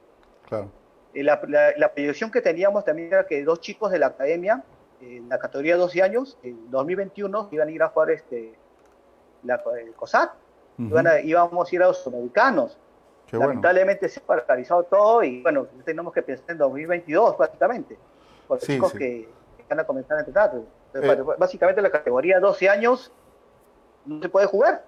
[0.48, 0.68] Claro.
[1.14, 1.40] Eh, la,
[1.76, 4.64] la, proyección que teníamos también era que dos chicos de la academia,
[5.00, 8.52] en la categoría de 12 años, en 2021 iban a ir a jugar este,
[9.44, 10.32] la, el COSAC,
[11.22, 12.80] íbamos a ir a los sudamericanos.
[13.30, 17.96] Lamentablemente se ha paralizado todo y bueno, tenemos que pensar en 2022 prácticamente,
[18.48, 19.28] por los chicos Que,
[19.68, 20.52] van a comenzar a entrenar.
[20.94, 21.24] Eh.
[21.38, 23.12] Básicamente la categoría 12 años
[24.06, 24.84] no se puede jugar.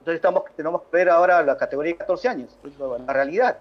[0.00, 2.58] Entonces estamos, tenemos que ver ahora la categoría 14 años,
[3.06, 3.58] la realidad.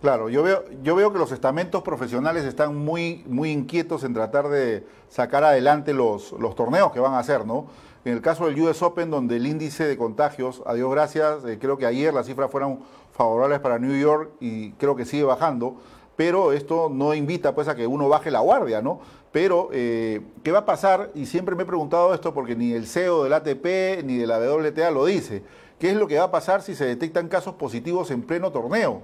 [0.00, 4.48] Claro, yo veo, yo veo que los estamentos profesionales están muy, muy inquietos en tratar
[4.48, 7.68] de sacar adelante los, los torneos que van a hacer, ¿no?
[8.04, 11.56] En el caso del US Open, donde el índice de contagios, a Dios gracias, eh,
[11.60, 12.80] creo que ayer las cifras fueron
[13.12, 15.76] favorables para New York y creo que sigue bajando,
[16.16, 19.00] pero esto no invita pues a que uno baje la guardia, ¿no?
[19.32, 21.10] Pero, eh, ¿qué va a pasar?
[21.14, 24.38] Y siempre me he preguntado esto porque ni el CEO del ATP ni de la
[24.38, 25.42] WTA lo dice.
[25.78, 29.02] ¿Qué es lo que va a pasar si se detectan casos positivos en pleno torneo?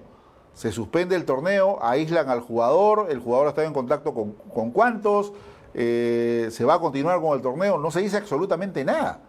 [0.59, 5.33] se suspende el torneo, aíslan al jugador, el jugador está en contacto con, con cuántos,
[5.73, 9.21] eh, se va a continuar con el torneo, no se dice absolutamente nada.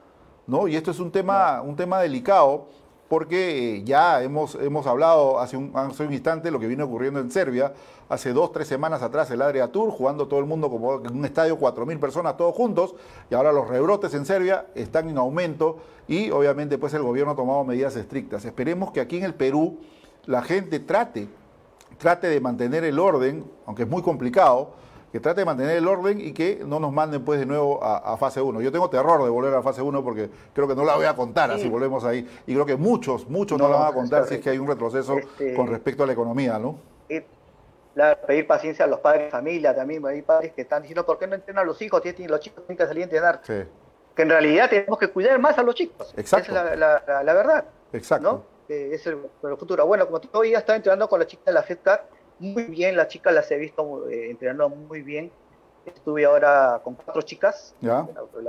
[0.47, 0.67] ¿no?
[0.67, 2.69] Y esto es un tema, un tema delicado
[3.09, 7.19] porque eh, ya hemos, hemos hablado hace un, hace un instante lo que viene ocurriendo
[7.19, 7.73] en Serbia,
[8.07, 11.25] hace dos, tres semanas atrás el Adria Tour, jugando todo el mundo como en un
[11.25, 12.95] estadio, cuatro mil personas todos juntos,
[13.29, 17.35] y ahora los rebrotes en Serbia están en aumento y obviamente pues el gobierno ha
[17.35, 18.45] tomado medidas estrictas.
[18.45, 19.79] Esperemos que aquí en el Perú
[20.25, 21.27] la gente trate,
[21.97, 24.73] trate de mantener el orden, aunque es muy complicado,
[25.11, 28.15] que trate de mantener el orden y que no nos manden pues de nuevo a,
[28.17, 28.61] fase 1.
[28.61, 31.15] Yo tengo terror de volver a fase 1 porque creo que no la voy a
[31.15, 32.27] contar así volvemos ahí.
[32.45, 34.67] Y creo que muchos, muchos no, la van a contar si es que hay un
[34.67, 36.77] retroceso este, con respecto a la economía, ¿no?
[38.25, 41.27] pedir paciencia a los padres de familia también, hay padres que están diciendo, ¿por qué
[41.27, 42.01] no entrenan a los hijos?
[42.05, 43.41] Los chicos tienen que salir a entrenar.
[43.41, 46.13] Que en realidad tenemos que cuidar más a los chicos.
[46.15, 46.51] Exacto.
[46.53, 47.65] Esa es la, verdad.
[47.91, 49.17] Exacto es el,
[49.57, 49.85] futuro.
[49.85, 52.01] Bueno, como ya estaba entrenando con la chica de la FedCat,
[52.39, 55.31] muy bien, las chicas las he visto eh, entrenando muy bien.
[55.85, 58.05] Estuve ahora con cuatro chicas, La,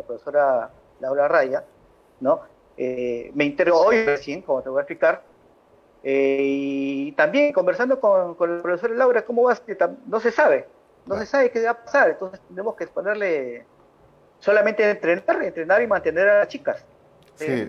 [0.06, 1.64] profesora Laura Raya,
[2.20, 2.40] ¿no?
[2.76, 5.22] Eh, me interrogó hoy recién, como te voy a explicar,
[6.02, 9.62] eh, y también conversando con, con el profesor Laura, ¿cómo vas?
[10.06, 10.66] No se sabe,
[11.06, 13.64] no se sabe qué va a pasar, entonces tenemos que ponerle
[14.38, 16.84] solamente entrenar, entrenar y mantener a las chicas.
[17.36, 17.66] Sí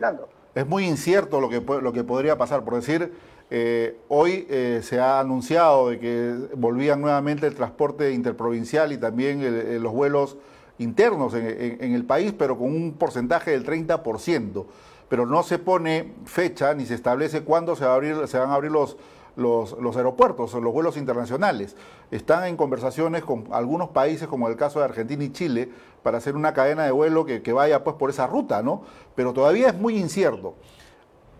[0.53, 2.63] es muy incierto lo que, lo que podría pasar.
[2.63, 3.13] Por decir,
[3.51, 9.83] eh, hoy eh, se ha anunciado de que volvían nuevamente el transporte interprovincial y también
[9.83, 10.37] los vuelos
[10.79, 14.65] internos en, el país, pero con un porcentaje del 30%.
[15.09, 18.49] Pero no se pone fecha ni se establece cuándo se, va a abrir, se van
[18.49, 18.95] a abrir los,
[19.35, 21.75] los, los aeropuertos, los vuelos internacionales.
[22.09, 25.69] Están en conversaciones con algunos países, como el caso de Argentina y Chile,
[26.03, 28.83] para hacer una cadena de vuelo que, vaya pues por esa ruta, ¿no?
[29.15, 30.55] Pero todavía es muy incierto.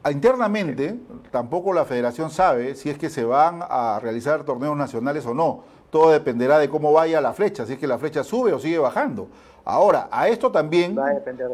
[0.10, 5.34] Internamente, tampoco la federación sabe si es que se van a realizar torneos nacionales o
[5.34, 5.64] no.
[5.92, 8.80] Todo dependerá de cómo vaya la flecha, si es que la flecha sube o sigue
[8.80, 9.28] bajando.
[9.64, 10.98] Ahora, a esto también,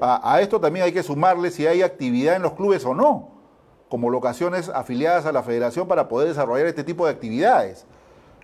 [0.02, 3.38] a esto también hay que sumarle si hay actividad en los clubes o no
[3.90, 7.86] como locaciones afiliadas a la federación para poder desarrollar este tipo de actividades.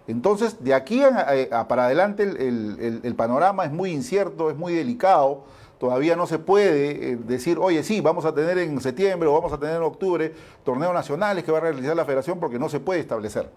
[0.08, 5.44] Entonces, de aquí a, para adelante el, panorama es muy incierto, es muy delicado.
[5.84, 9.52] Todavía no se puede eh, decir, oye, sí, vamos a tener en septiembre o vamos
[9.52, 12.80] a tener en octubre torneos nacionales que va a realizar la federación porque no se
[12.80, 13.50] puede establecer.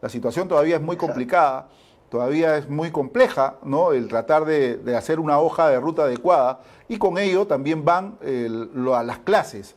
[0.00, 1.68] La situación todavía es muy complicada,
[2.08, 3.92] todavía es muy compleja, ¿no?
[3.92, 9.02] El tratar de, hacer una hoja de ruta adecuada y con ello también van a
[9.02, 9.74] las clases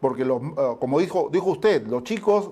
[0.00, 2.48] porque los, eh, como dijo, dijo usted, los chicos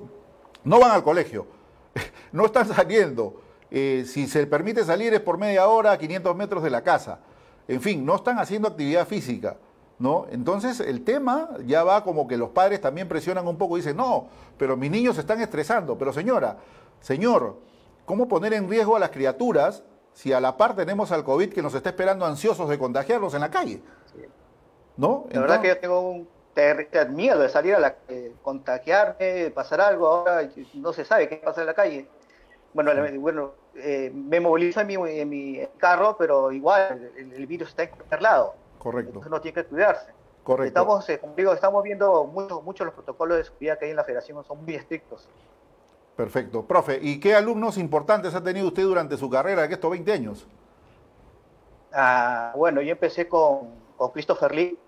[0.62, 1.46] no van al colegio,
[2.32, 3.40] no están saliendo.
[3.70, 7.20] Eh, si se permite salir es por media hora a 500 metros de la casa.
[7.68, 9.56] En fin, no están haciendo actividad física.
[9.96, 10.26] ¿No?
[10.32, 13.96] Entonces el tema ya va como que los padres también presionan un poco y dicen,
[13.96, 14.26] no,
[14.58, 15.96] pero mis niños se están estresando.
[15.96, 16.56] Pero señora,
[17.00, 17.58] señor,
[18.04, 21.62] ¿cómo poner en riesgo a las criaturas si a la par tenemos al COVID que
[21.62, 23.82] nos está esperando ansiosos de contagiarlos en la calle?
[24.96, 25.26] ¿No?
[25.30, 26.28] La verdad que yo tengo un
[27.10, 31.60] miedo de salir a la eh, contagiarme, pasar algo, ahora no se sabe qué pasa
[31.60, 32.08] en la calle.
[32.72, 37.84] Bueno, bueno eh, me movilizo en mi, en mi, carro, pero igual el, virus está
[37.84, 38.54] en cualquier lado.
[38.78, 39.10] Correcto.
[39.10, 40.12] Entonces uno tiene que cuidarse.
[40.42, 40.68] Correcto.
[40.68, 43.96] Estamos, eh, como digo, estamos viendo muchos muchos los protocolos de seguridad que hay en
[43.96, 45.28] la federación, son muy estrictos.
[46.16, 46.64] Perfecto.
[46.64, 50.46] Profe, ¿y qué alumnos importantes ha tenido usted durante su carrera de estos 20 años?
[51.92, 53.82] Ah, bueno, yo empecé con,
[54.12, 54.78] Christopher Lee.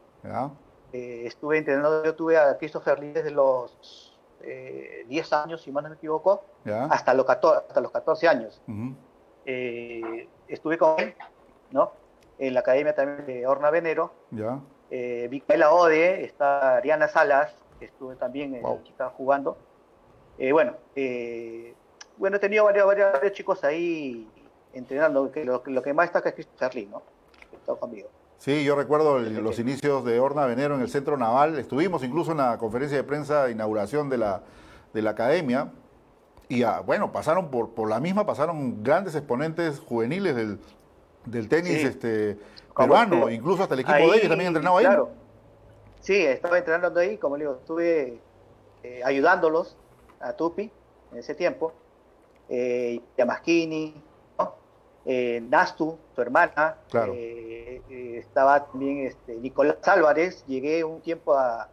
[0.93, 4.06] Eh, estuve entrenando, yo tuve a Christopher Lee desde los
[4.41, 6.45] 10 años, si mal no me equivoco,
[6.91, 8.63] hasta los, 14, hasta los 14 años.
[10.49, 11.15] estuve con él,
[11.71, 11.93] ¿no?
[12.39, 14.13] En la academia también de Orna Venero.
[14.31, 14.61] Ya.
[15.31, 19.57] Micaela Ode, está Ariana Salas, que estuve también la chica jugando.
[20.39, 20.75] bueno,
[22.19, 24.29] bueno, he tenido varios, varios, chicos ahí
[24.73, 27.03] entrenando, que lo, que más está es Charly, ¿no?
[27.53, 28.09] está conmigo.
[28.39, 31.59] Sí, yo recuerdo los inicios de Horna Venero en el Centro Naval.
[31.59, 34.43] Estuvimos incluso en la conferencia de prensa de inauguración de la,
[34.93, 35.73] de la academia.
[36.49, 40.61] Y ah, bueno, pasaron por, por la misma, pasaron grandes exponentes juveniles del,
[41.25, 42.39] del tenis este,
[42.77, 44.87] peruano, incluso hasta el equipo de ellos también entrenaba ahí.
[46.01, 48.21] Sí, estaba entrenando ahí, como le digo, estuve
[48.85, 49.77] eh, ayudándolos
[50.21, 50.71] a Tupi
[51.11, 51.73] en ese tiempo.
[52.49, 53.95] Eh, Yamaskini,
[55.09, 61.69] eh, Nastu, su hermana, eh, eh, estaba también este, Nicolás Álvarez, llegué un tiempo a,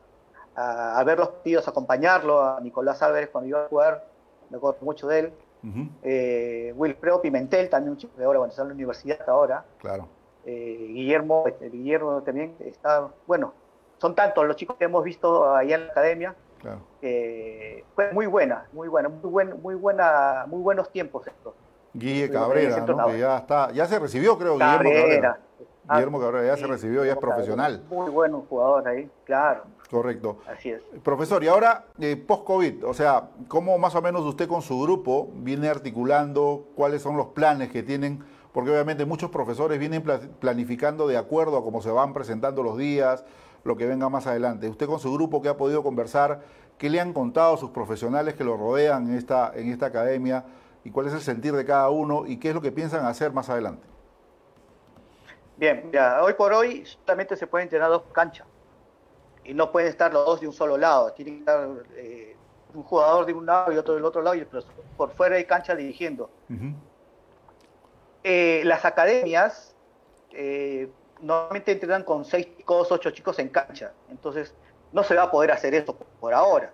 [1.04, 4.06] ver los a acompañarlo, a Nicolás Álvarez cuando iba a jugar,
[4.52, 5.34] me acuerdo mucho de él.
[5.64, 9.66] Uh Wilfredo Pimentel, también un chico de ahora, cuando está en la universidad ahora.
[9.80, 10.08] Claro.
[10.46, 13.54] Guillermo, este, Guillermo también está, bueno,
[13.98, 16.36] son tantos los chicos que hemos visto allá en la academia.
[16.60, 16.82] Claro.
[17.96, 21.56] fue muy buena, muy buena, muy, buen, muy buena, muy buenos tiempos estos.
[21.94, 25.40] Guille Cabrera, que ya está, ya se recibió, creo, Guillermo Cabrera.
[25.88, 27.84] Ah, Guillermo Cabrera ya se recibió, ya es profesional.
[27.90, 29.64] Muy buen jugador ahí, claro.
[29.92, 30.40] Correcto.
[30.48, 30.82] Así es.
[31.04, 35.30] Profesor, y ahora, eh, post-COVID, o sea, ¿cómo más o menos usted con su grupo
[35.36, 38.24] viene articulando cuáles son los planes que tienen?
[38.54, 40.04] Porque obviamente muchos profesores vienen
[40.40, 43.24] planificando de acuerdo a cómo se van presentando los días,
[43.64, 44.68] lo que venga más adelante.
[44.68, 46.42] Usted con su grupo, ¿qué ha podido conversar?
[46.78, 50.44] ¿Qué le han contado sus profesionales que lo rodean en esta, en esta academia?
[50.84, 53.32] Y cuál es el sentir de cada uno y qué es lo que piensan hacer
[53.32, 53.88] más adelante.
[55.58, 58.48] Bien, ya, hoy por hoy solamente se pueden tener dos canchas
[59.44, 62.36] y no pueden estar los dos de un solo lado, tiene que estar eh,
[62.74, 64.46] un jugador de un lado y otro del otro lado y
[64.98, 66.30] por fuera hay cancha dirigiendo.
[68.24, 69.76] Eh, las academias
[70.32, 70.90] eh,
[71.22, 74.56] normalmente entrenan con seis chicos, ocho chicos en cancha, entonces
[74.92, 76.74] no se va a poder hacer eso por ahora.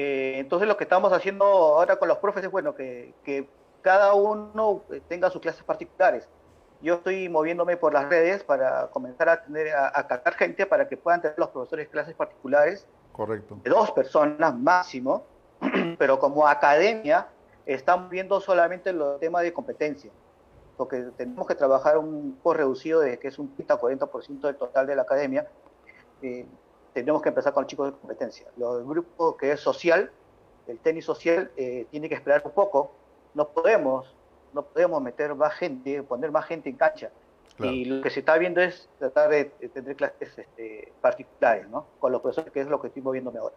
[0.00, 3.48] Eh, entonces lo que estamos haciendo ahora con los profes es bueno que,
[3.82, 6.28] cada uno tenga sus clases particulares.
[6.80, 10.96] Yo estoy moviéndome por las redes para comenzar a tener a, captar gente para que
[10.96, 12.86] puedan tener los profesores clases particulares.
[13.12, 13.58] Correcto.
[13.64, 15.24] De dos personas máximo,
[15.98, 17.26] pero como academia
[17.66, 20.12] estamos viendo solamente los temas de competencia,
[20.76, 24.94] porque tenemos que trabajar un poco reducido de que es un 30-40% del total de
[24.94, 25.48] la academia.
[26.22, 26.46] Eh,
[26.92, 28.46] tenemos que empezar con los chicos de competencia.
[28.56, 30.10] Los grupos que es social,
[30.66, 32.92] el tenis social, eh, tiene que esperar un poco.
[33.34, 34.14] No podemos,
[34.52, 37.10] no podemos meter más gente, poner más gente en cancha.
[37.60, 41.86] Y lo que se está viendo es tratar de, tener clases este, particulares, ¿no?
[41.98, 43.56] Con los profesores, que es lo que estoy moviéndome ahora.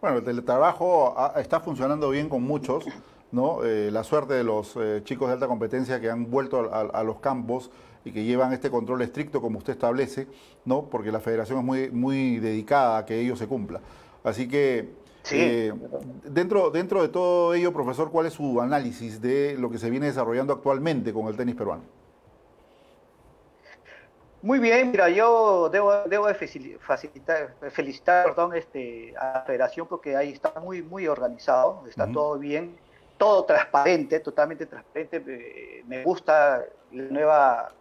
[0.00, 2.84] Bueno, el teletrabajo está funcionando bien con muchos,
[3.30, 3.64] ¿no?
[3.64, 7.20] Eh, la suerte de los eh, chicos de alta competencia que han vuelto a los
[7.20, 7.70] campos
[8.08, 10.26] y que llevan este control estricto como usted establece,
[10.64, 10.88] ¿no?
[10.88, 13.80] Porque la federación es muy, muy dedicada a que ello se cumpla.
[14.24, 14.88] Así que
[15.30, 15.72] eh,
[16.24, 20.06] dentro, dentro de todo ello, profesor, ¿cuál es su análisis de lo que se viene
[20.06, 21.82] desarrollando actualmente con el tenis peruano?
[24.40, 26.28] Muy bien, mira, yo debo, debo
[26.80, 32.38] facilitar, felicitar perdón, este, a la federación porque ahí está muy, muy organizado, está todo
[32.38, 32.78] bien,
[33.18, 35.82] todo transparente, totalmente transparente.
[35.88, 37.72] Me gusta la nueva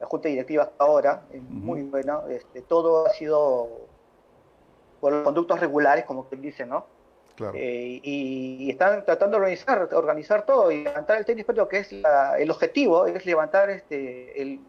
[0.00, 3.68] la junta directiva hasta ahora, es muy buena, este, todo ha sido
[4.98, 6.86] por los conductos regulares, como quien dice, ¿no?
[7.36, 7.52] Claro.
[7.54, 11.92] Eh, y, están tratando de organizar, organizar todo y levantar el tenis peruano, que es
[11.92, 14.60] el objetivo, es levantar este, el,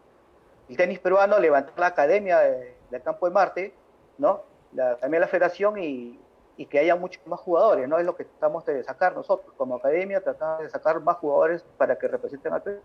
[0.76, 3.74] tenis peruano, levantar la academia del campo de Marte,
[4.18, 4.42] ¿no?
[4.74, 6.18] La academia de la federación y,
[6.56, 7.98] y, que haya muchos más jugadores, ¿no?
[7.98, 11.98] Es lo que tratamos de sacar nosotros como academia, tratamos de sacar más jugadores para
[11.98, 12.80] que representen al Perú.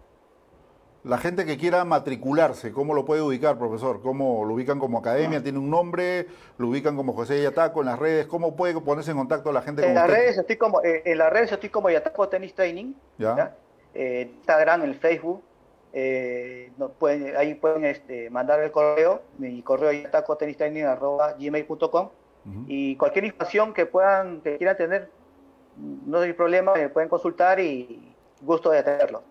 [1.07, 4.01] La gente que quiera matricularse, ¿cómo lo puede ubicar, profesor?
[4.01, 5.41] ¿Cómo lo ubican como academia?
[5.41, 6.27] ¿Tiene un nombre?
[6.57, 8.27] ¿Lo ubican como José Yataco en las redes?
[8.27, 11.31] ¿Cómo puede ponerse en contacto la gente en las redes estoy como eh, En las
[11.31, 12.93] redes estoy como Yataco Tennis Training.
[13.17, 13.55] ¿Ya?
[13.93, 15.41] Eh, Instagram, en Facebook.
[15.93, 19.21] Eh, no, pueden, ahí pueden este, mandar el correo.
[19.37, 20.07] Mi correo es
[21.39, 22.09] gmail.com
[22.67, 25.09] Y cualquier información que puedan, que quieran tener,
[26.05, 29.23] no hay problema, me pueden consultar y gusto de atenderlo.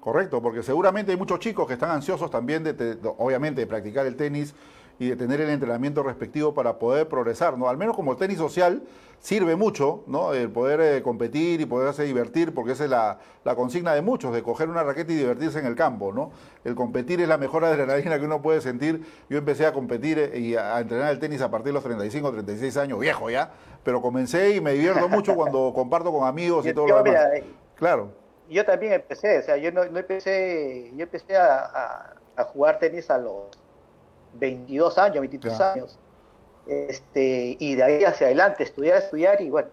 [0.00, 4.16] Correcto, porque seguramente hay muchos chicos que están ansiosos también de, obviamente, de practicar el
[4.16, 4.54] tenis
[4.98, 7.68] y de tener el entrenamiento respectivo para poder progresar, ¿no?
[7.68, 8.82] Al menos como el tenis social
[9.18, 10.32] sirve mucho, ¿no?
[10.32, 13.18] El poder eh, competir y poderse divertir, porque esa es la,
[13.54, 16.32] consigna de muchos, de coger una raqueta y divertirse en el campo, ¿no?
[16.64, 19.04] El competir es la mejor adrenalina que uno puede sentir.
[19.28, 22.32] Yo empecé a competir eh, y a, entrenar el tenis a partir de los 35,
[22.32, 26.74] 36 años, viejo ya, pero comencé y me divierto mucho cuando comparto con amigos y
[26.74, 27.26] todo lo demás.
[27.36, 27.44] Eh,
[27.74, 28.19] claro.
[28.50, 32.14] Yo también empecé, o sea, yo no, empecé, yo empecé a,
[32.52, 33.44] jugar tenis a los
[34.34, 35.98] 22 años, 23 años
[36.66, 39.68] este, y de ahí hacia adelante estudiar, estudiar y bueno,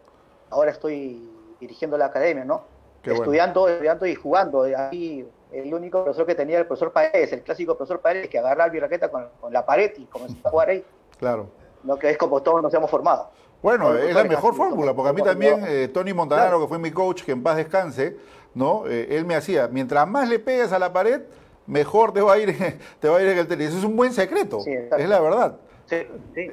[0.49, 2.63] ahora estoy dirigiendo la academia, ¿no?
[3.03, 4.63] estudiando, estudiando y jugando.
[4.63, 8.71] Ahí el único profesor que tenía el profesor Paredes, el clásico profesor Paredes, que agarraba
[8.71, 10.86] mi raqueta con, la pared y comenzó a jugar ahí.
[11.19, 11.47] Claro.
[11.84, 11.97] ¿no?
[11.97, 13.30] Que es como todos nos hemos formado.
[13.61, 16.91] Bueno, es la mejor fórmula, porque a mí también eh, Tony Montanaro, que fue mi
[16.91, 18.15] coach, que en paz descanse,
[18.57, 18.87] ¿no?
[18.87, 21.21] Eh, él me hacía, mientras más le pegas a la pared,
[21.65, 22.55] mejor te va a ir,
[22.99, 23.69] te va a ir en el tenis.
[23.69, 25.57] Eso es un buen secreto, es la verdad.
[25.85, 26.05] Sí,
[26.35, 26.51] sí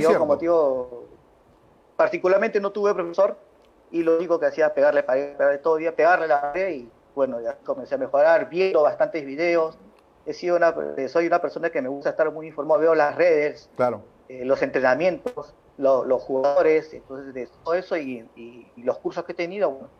[0.00, 1.04] yo como tío,
[1.96, 3.36] particularmente no tuve profesor
[3.90, 6.90] y lo único que hacía era pegarle pared, todo el día, pegarle la pared y
[7.14, 9.78] bueno, ya comencé a mejorar, viendo bastantes videos.
[10.24, 13.16] He sido una, eh, soy una persona que me gusta estar muy informado, veo las
[13.16, 14.02] redes, claro.
[14.28, 18.26] Eh, los entrenamientos, los jugadores, entonces de todo eso y,
[18.76, 19.90] los cursos que he tenido,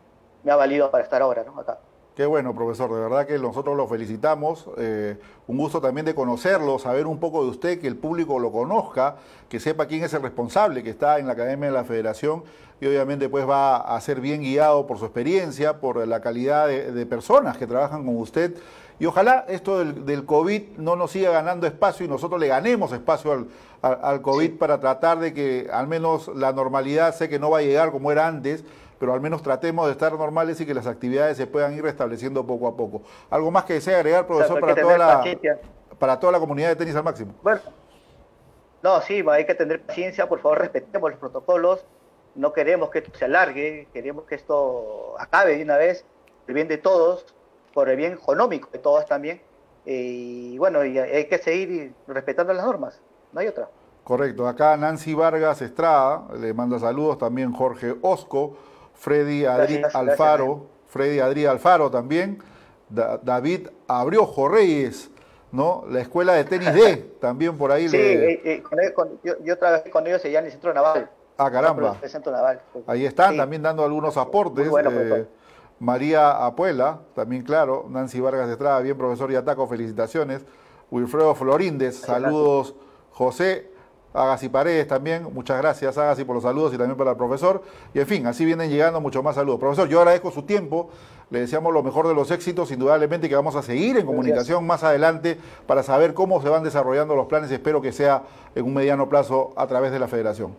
[0.43, 1.59] me ha valido para estar ahora, ¿no?
[1.59, 1.77] Acá.
[2.15, 4.69] Qué bueno, profesor, de verdad que nosotros lo felicitamos.
[4.77, 5.17] Eh,
[5.47, 9.15] un gusto también de conocerlo, saber un poco de usted, que el público lo conozca,
[9.49, 12.43] que sepa quién es el responsable que está en la Academia de la Federación
[12.83, 17.05] y obviamente pues va a ser bien guiado por su experiencia, por la calidad de,
[17.05, 18.57] personas que trabajan con usted.
[18.99, 23.47] Y ojalá esto del, COVID no nos siga ganando espacio y nosotros le ganemos espacio
[23.81, 27.61] al, COVID para tratar de que al menos la normalidad, sé que no va a
[27.61, 28.63] llegar como era antes,
[29.03, 32.47] pero al menos tratemos de estar normales y que las actividades se puedan ir restableciendo
[32.47, 33.01] poco a poco.
[33.29, 35.21] ¿Algo más que desea agregar, profesor, para, toda la,
[35.99, 37.33] para toda la comunidad de tenis al máximo?
[37.43, 37.59] Bueno,
[38.81, 41.85] no, sí, hay que tener paciencia, por favor, respetemos los protocolos,
[42.35, 46.05] no queremos que esto se alargue, queremos que esto acabe de una vez,
[46.45, 47.25] por el bien de todos,
[47.73, 49.41] por el bien económico de todos también,
[49.83, 53.01] y bueno, hay que seguir respetando las normas,
[53.33, 53.67] no hay otra.
[54.05, 58.55] Correcto, acá Nancy Vargas Estrada, le manda saludos también Jorge Osco,
[58.93, 62.41] Freddy Adri Alfaro, Freddy Adri Alfaro también,
[62.89, 65.09] David Abriojo Reyes,
[65.51, 65.83] ¿no?
[65.89, 67.89] La escuela de tenis D, también por ahí.
[67.89, 68.63] Sí, eh, eh,
[69.43, 71.09] yo, trabajé con ellos allá en el centro naval.
[71.37, 71.97] Ah, caramba.
[72.01, 72.61] El centro naval.
[72.85, 74.67] Ahí están también dando algunos aportes.
[74.67, 75.27] Eh,
[75.79, 80.45] María Apuela, también claro, Nancy Vargas Estrada, bien profesor y ataco, felicitaciones.
[80.91, 82.75] Wilfredo Floríndez, saludos.
[83.11, 83.72] José
[84.13, 87.63] Agassi Paredes también, muchas gracias Agassi por los saludos y también para el profesor.
[87.93, 89.59] Y en fin, así vienen llegando muchos más saludos.
[89.59, 90.89] Profesor, yo agradezco su tiempo,
[91.29, 94.83] le deseamos lo mejor de los éxitos, indudablemente que vamos a seguir en comunicación más
[94.83, 99.09] adelante para saber cómo se van desarrollando los planes, espero que sea en un mediano
[99.09, 100.55] plazo a través de la federación.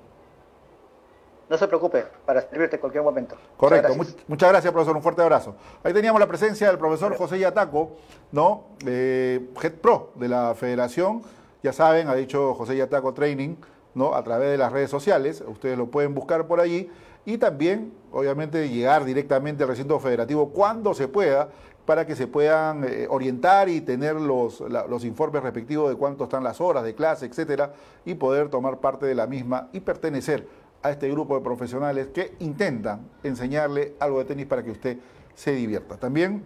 [1.49, 3.37] No se preocupe, para servirte en cualquier momento.
[3.57, 3.95] Correcto,
[4.27, 4.73] muchas gracias.
[4.73, 5.55] profesor, un fuerte abrazo.
[5.85, 7.91] Ahí teníamos la presencia del profesor José Yataco,
[8.33, 8.65] ¿no?
[8.87, 11.23] Eh, Head Pro de la federación
[11.65, 13.57] ya saben, ha dicho José Yataco Training,
[13.95, 14.15] ¿no?
[14.15, 16.91] A través de las redes sociales, ustedes lo pueden buscar por allí
[17.25, 21.49] y también, obviamente, llegar directamente al recinto federativo cuando se pueda
[21.87, 26.45] para que se puedan eh, orientar y tener los, los informes respectivos de cuánto están
[26.45, 27.73] las horas de clase, etcétera,
[28.05, 30.47] y poder tomar parte de la misma y pertenecer
[30.83, 34.99] a este grupo de profesionales que intentan enseñarle algo de tenis para que usted
[35.35, 35.97] se divierta.
[35.97, 36.45] También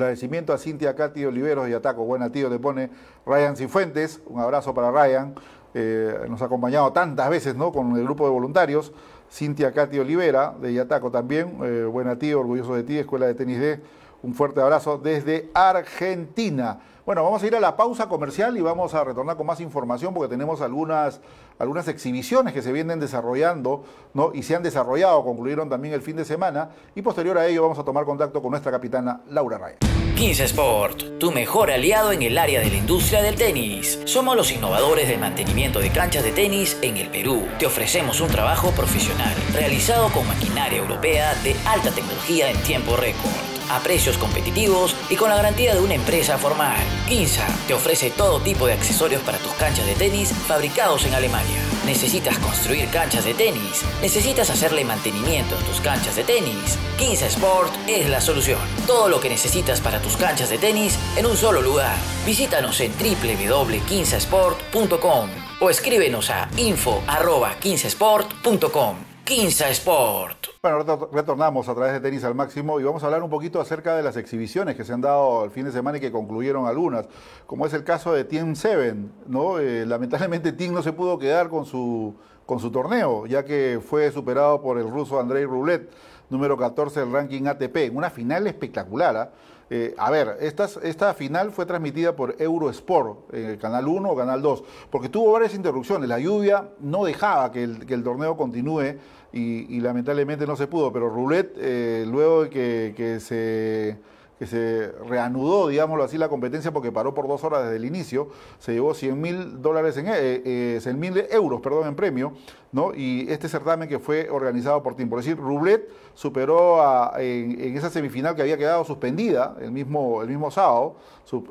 [0.00, 2.04] agradecimiento a Cintia Katy Oliveros y Ataco.
[2.04, 2.90] Buena tío, le pone
[3.26, 4.20] Ryan Cifuentes.
[4.26, 5.34] Un abrazo para Ryan.
[5.74, 7.72] Eh, nos ha acompañado tantas veces ¿no?
[7.72, 8.92] con el grupo de voluntarios.
[9.30, 11.58] Cintia Katy Olivera, de Yataco también.
[11.64, 13.80] Eh, buena tío, orgulloso de ti, Escuela de Tenis D.
[14.22, 16.80] Un fuerte abrazo desde Argentina.
[17.04, 20.14] Bueno, vamos a ir a la pausa comercial y vamos a retornar con más información
[20.14, 21.20] porque tenemos algunas,
[21.58, 23.82] algunas exhibiciones que se vienen desarrollando
[24.14, 24.30] ¿no?
[24.32, 27.80] y se han desarrollado, concluyeron también el fin de semana y posterior a ello vamos
[27.80, 29.78] a tomar contacto con nuestra capitana Laura Raya.
[30.14, 33.98] 15 Sport, tu mejor aliado en el área de la industria del tenis.
[34.04, 37.48] Somos los innovadores del mantenimiento de canchas de tenis en el Perú.
[37.58, 43.51] Te ofrecemos un trabajo profesional realizado con maquinaria europea de alta tecnología en tiempo récord
[43.70, 46.76] a precios competitivos y con la garantía de una empresa formal.
[47.08, 51.60] Kinsa te ofrece todo tipo de accesorios para tus canchas de tenis fabricados en Alemania.
[51.84, 53.84] ¿Necesitas construir canchas de tenis?
[54.00, 56.78] ¿Necesitas hacerle mantenimiento a tus canchas de tenis?
[56.98, 58.58] Kinsa Sport es la solución.
[58.86, 61.96] Todo lo que necesitas para tus canchas de tenis en un solo lugar.
[62.24, 69.11] Visítanos en www.kinsasport.com o escríbenos a info.15sport.com.
[69.24, 70.48] Quinza Sport.
[70.62, 73.94] Bueno, retornamos a través de Tenis al Máximo y vamos a hablar un poquito acerca
[73.94, 77.06] de las exhibiciones que se han dado el fin de semana y que concluyeron algunas,
[77.46, 78.94] como es el caso de Team 7,
[79.28, 79.60] ¿no?
[79.60, 82.16] Eh, lamentablemente Team no se pudo quedar con su,
[82.46, 85.88] con su torneo, ya que fue superado por el ruso Andrei Rublev,
[86.28, 89.16] número 14 del ranking ATP, una final espectacular.
[89.16, 89.30] ¿ah?
[89.74, 94.64] Eh, a ver, esta, final fue transmitida por Eurosport, el Canal 1 o Canal 2,
[94.90, 96.10] porque tuvo varias interrupciones.
[96.10, 98.98] La lluvia no dejaba que el, torneo continúe
[99.32, 103.96] y, lamentablemente no se pudo, pero Roulette, eh, luego de que se
[104.42, 108.26] que se reanudó, digámoslo así, la competencia porque paró por dos horas desde el inicio,
[108.58, 112.32] se llevó 100 mil dólares en, eh, eh mil euros, perdón, en premio,
[112.72, 112.92] ¿no?
[112.92, 116.80] Y este certamen que fue organizado por Team, por decir, Rublet superó
[117.20, 120.96] en, esa semifinal que había quedado suspendida el mismo, el sábado,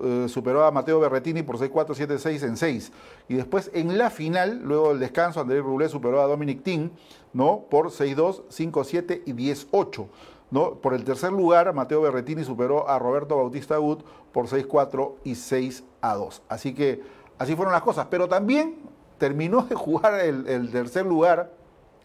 [0.04, 2.92] eh, superó a Mateo Berretini por 6-4, 7-6 en 6.
[3.30, 6.90] Y después en la final, luego del descanso, Andrés Rublet superó a Dominic Thiem,
[7.32, 7.68] ¿no?
[7.70, 10.08] Por 6-2, 5-7 y 10-8.
[10.52, 16.42] Por el tercer lugar, Mateo Berretini superó a Roberto Bautista Gut por 6-4 y 6-2.
[16.50, 17.02] Así que
[17.38, 18.08] así fueron las cosas.
[18.10, 18.76] Pero también
[19.18, 21.52] terminó de jugar el, tercer lugar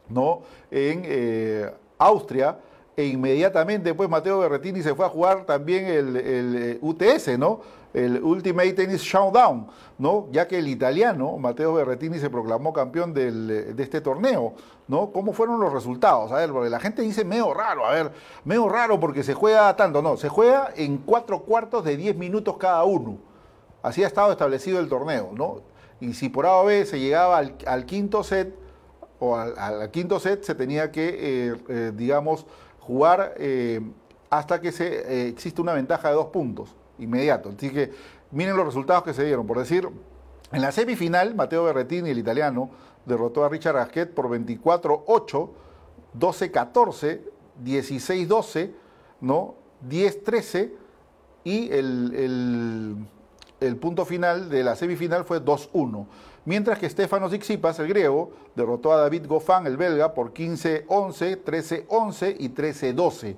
[0.08, 0.42] ¿no?
[0.70, 2.58] en eh, Austria
[2.96, 7.60] e inmediatamente pues Mateo Berretini se fue a jugar también el, el eh, UTS, ¿no?
[7.96, 9.68] el Ultimate Tennis Showdown,
[9.98, 10.28] ¿no?
[10.30, 14.52] Ya que el italiano Matteo Berretini se proclamó campeón de este torneo,
[14.86, 15.10] ¿no?
[15.10, 16.30] ¿Cómo fueron los resultados?
[16.30, 18.12] A ver, porque la gente dice medio raro, a ver,
[18.44, 22.58] medio raro porque se juega tanto, no, se juega en cuatro cuartos de diez minutos
[22.58, 23.16] cada uno.
[23.82, 25.62] Así ha estado establecido el torneo, ¿no?
[25.98, 28.54] Y si por A o B se llegaba al, quinto set,
[29.18, 32.44] o al, quinto set se tenía que, eh, eh, digamos,
[32.86, 33.80] jugar eh,
[34.30, 37.50] hasta que se existe una ventaja de dos puntos inmediato.
[37.56, 37.92] Así que
[38.30, 39.46] miren los resultados que se dieron.
[39.46, 39.88] Por decir,
[40.52, 42.70] en la semifinal, Mateo Berretini, el italiano,
[43.04, 45.50] derrotó a Richard Gasquet por 24-8,
[46.18, 47.20] 12-14,
[47.64, 48.72] 16-12,
[49.20, 49.54] ¿no?
[49.88, 50.72] 10-13
[51.44, 52.96] y el,
[53.80, 56.06] punto final de la semifinal fue 2-1.
[56.46, 62.36] Mientras que Stefanos Tsitsipas, el griego, derrotó a David Goffin, el belga, por 15-11, 13-11
[62.38, 63.36] y 13-12.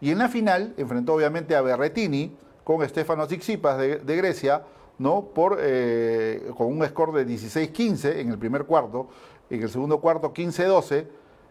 [0.00, 2.34] Y en la final enfrentó obviamente a Berretini,
[2.64, 4.64] con Stefanos Tsitsipas de, Grecia,
[4.98, 5.26] ¿no?
[5.34, 9.08] Por, eh, con un score de 16-15 en el primer cuarto,
[9.50, 11.06] en el segundo cuarto 15-12,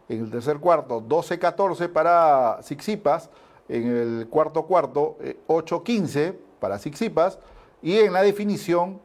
[0.10, 3.30] en el tercer cuarto 12-14 para Tsitsipas,
[3.70, 7.38] en el cuarto cuarto 8-15 eh, para Tsitsipas
[7.84, 9.00] y en la definición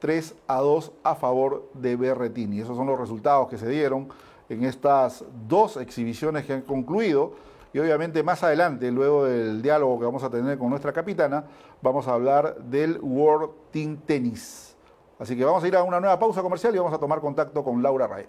[0.00, 2.60] 3 a 2 a favor de Berretini.
[2.60, 4.08] Esos son los resultados que se dieron
[4.48, 7.32] en estas dos exhibiciones que han concluido.
[7.72, 11.44] Y obviamente más adelante, luego del diálogo que vamos a tener con nuestra capitana,
[11.80, 14.76] vamos a hablar del World Team Tennis.
[15.20, 17.62] Así que vamos a ir a una nueva pausa comercial y vamos a tomar contacto
[17.62, 18.28] con Laura Raya.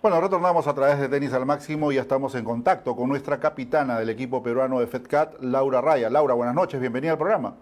[0.00, 3.40] Bueno, retornamos a través de Tenis al Máximo y ya estamos en contacto con nuestra
[3.40, 6.08] capitana del equipo peruano de FedCat, Laura Raya.
[6.08, 7.56] Laura, buenas noches, bienvenida al programa.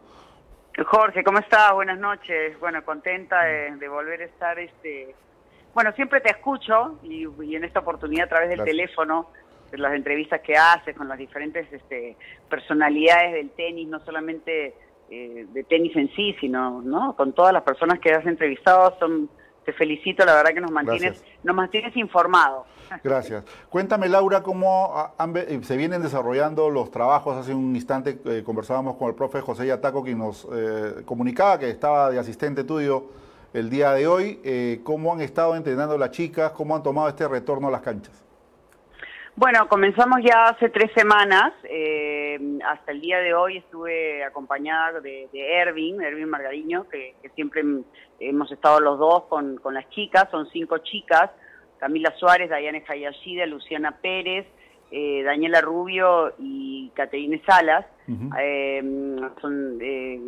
[0.87, 1.73] Jorge, ¿cómo estás?
[1.73, 2.61] Buenas noches.
[2.61, 4.59] Bueno, contenta de, volver a estar.
[4.59, 5.15] este
[5.73, 9.31] Bueno, siempre te escucho y, en esta oportunidad a través del teléfono,
[9.71, 12.19] de las entrevistas que haces con las diferentes este,
[12.51, 14.75] personalidades del tenis, no solamente
[15.09, 17.17] eh, de tenis en sí, sino ¿no?
[17.17, 19.31] con todas las personas que has entrevistado, son
[19.67, 22.67] te felicito, la verdad que nos mantienes, nos mantienes informados.
[23.03, 23.45] Gracias.
[23.69, 27.37] Cuéntame, Laura, cómo eh, se vienen desarrollando los trabajos.
[27.37, 31.69] Hace un instante eh, conversábamos con el profe José Yataco, quien nos eh, comunicaba que
[31.69, 33.07] estaba de asistente tuyo
[33.53, 34.81] el día de hoy.
[34.85, 36.53] ¿Cómo han estado entrenando las chicas?
[36.53, 38.26] ¿Cómo han tomado este retorno a las canchas?
[39.37, 41.53] Bueno, comenzamos ya hace tres semanas.
[42.65, 47.63] hasta el día de hoy estuve acompañada de, Ervin, Ervin Margariño, que, que siempre
[48.19, 51.31] hemos estado los dos con, con las chicas, son cinco chicas,
[51.79, 54.47] Camila Suárez, Dayane Hayashida, Luciana Pérez,
[54.91, 57.85] eh, Daniela Rubio y Caterine Salas.
[58.41, 58.83] Eh,
[59.43, 60.21] son, eh,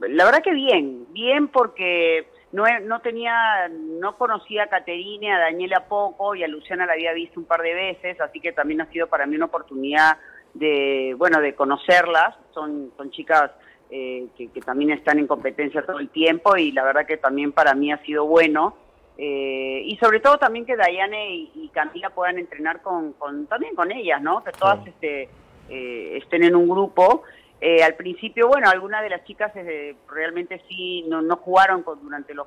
[0.00, 5.86] la verdad que bien, bien porque no, no tenía, no conocía a Caterine, a Daniela
[5.88, 8.90] poco y a Luciana la había visto un par de veces, así que también ha
[8.90, 10.18] sido para mí una oportunidad
[10.54, 12.34] de, bueno, de conocerlas.
[12.52, 13.50] Son, son chicas
[13.90, 17.74] eh, que, también están en competencia todo el tiempo y la verdad que también para
[17.74, 18.76] mí ha sido bueno.
[19.18, 23.14] Eh, y sobre todo también que Dayane y, Camila puedan entrenar con,
[23.48, 24.42] también con ellas, ¿no?
[24.42, 25.28] Que todas este,
[25.68, 27.22] eh, estén en un grupo.
[27.60, 29.52] Al principio, bueno, algunas de las chicas
[30.08, 32.46] realmente sí no, no jugaron durante los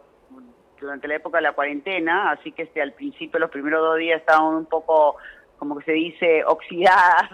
[0.80, 4.20] durante la época de la cuarentena, así que este, al principio, los primeros dos días
[4.20, 5.18] estaban un poco
[5.57, 7.32] como que se dice, oxidadas.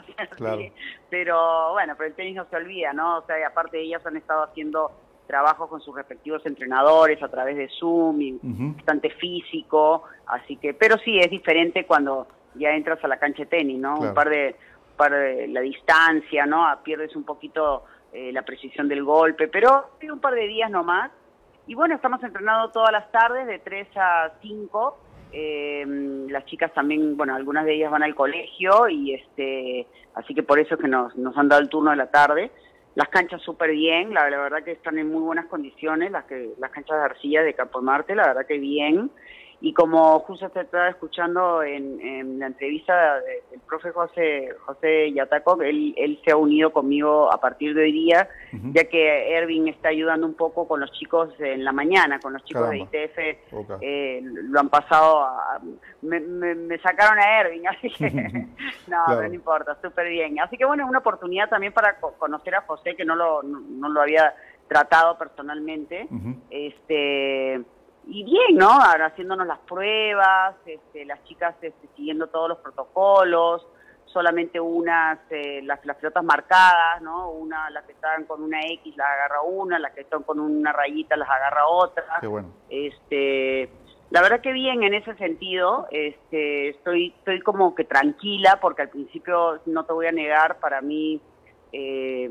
[1.09, 3.19] Pero bueno, pero el tenis no se olvida, ¿no?
[3.19, 4.91] O sea, aparte de ellas han estado haciendo
[5.27, 8.39] trabajos con sus respectivos entrenadores a través de Zoom y
[8.75, 13.47] bastante físico, así que, pero sí, es diferente cuando ya entras a la cancha de
[13.47, 13.97] tenis, ¿no?
[13.97, 14.55] Un par de,
[14.95, 16.65] par de la distancia, ¿no?
[16.83, 21.11] Pierdes un poquito eh, la precisión del golpe, pero un par de días nomás.
[21.67, 24.99] Y bueno, estamos entrenando todas las tardes de 3 a 5
[25.37, 25.83] eh,
[26.29, 30.59] las chicas también, bueno, algunas de ellas van al colegio y este, así que por
[30.59, 32.51] eso es que nos, nos han dado el turno de la tarde.
[32.95, 36.71] Las canchas súper bien, la, verdad que están en muy buenas condiciones, las que las
[36.71, 39.11] canchas de arcilla de Campo Marte, la verdad que bien.
[39.61, 45.93] Y como justo te estaba escuchando en, la entrevista del profe José José Yataco, él,
[45.97, 48.27] él se ha unido conmigo a partir de hoy día,
[48.73, 52.43] ya que Ervin está ayudando un poco con los chicos en la mañana, con los
[52.43, 53.17] chicos de ITF,
[53.81, 55.59] eh, lo han pasado a...
[56.01, 58.11] Me, sacaron a Ervin, así que
[58.87, 60.39] no, no importa, súper bien.
[60.39, 63.89] Así que bueno, es una oportunidad también para conocer a José, que no lo, no,
[63.89, 64.33] lo había
[64.67, 66.07] tratado personalmente.
[66.49, 67.63] este
[68.07, 68.69] y bien, ¿no?
[68.69, 73.65] Ahora haciéndonos las pruebas, este, las chicas este, siguiendo todos los protocolos,
[74.05, 77.31] solamente unas, eh, las, las pelotas marcadas, ¿no?
[77.31, 80.71] Una, las que están con una X las agarra una, las que están con una
[80.71, 82.05] rayita las agarra otra.
[82.21, 82.49] Qué bueno.
[82.69, 83.69] Este,
[84.11, 88.89] la verdad que bien en ese sentido, este, estoy, estoy como que tranquila porque al
[88.89, 91.19] principio, no te voy a negar, para mí
[91.73, 92.29] eh,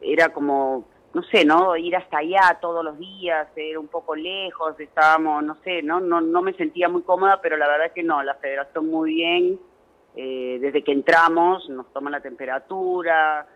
[0.00, 1.76] era como no sé, ¿no?
[1.76, 6.00] Ir hasta allá todos los días, era un poco lejos, estábamos, no sé, ¿no?
[6.00, 9.60] No, no me sentía muy cómoda, pero la verdad que no, la federación muy bien,
[10.16, 13.46] eh, desde que entramos nos toman la temperatura,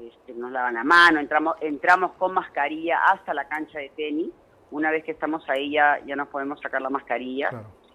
[0.00, 4.30] este, nos lavan la mano, entramos, entramos con mascarilla hasta la cancha de tenis,
[4.72, 7.50] una vez que estamos ahí ya, ya nos podemos sacar la mascarilla.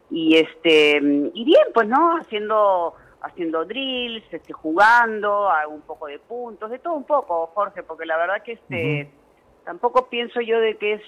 [0.09, 6.20] Y este, y bien, pues no, haciendo haciendo drills, este, jugando, hago un poco de
[6.20, 9.09] puntos, de todo un poco, Jorge, porque la verdad que este,
[9.65, 11.01] tampoco pienso yo de que es,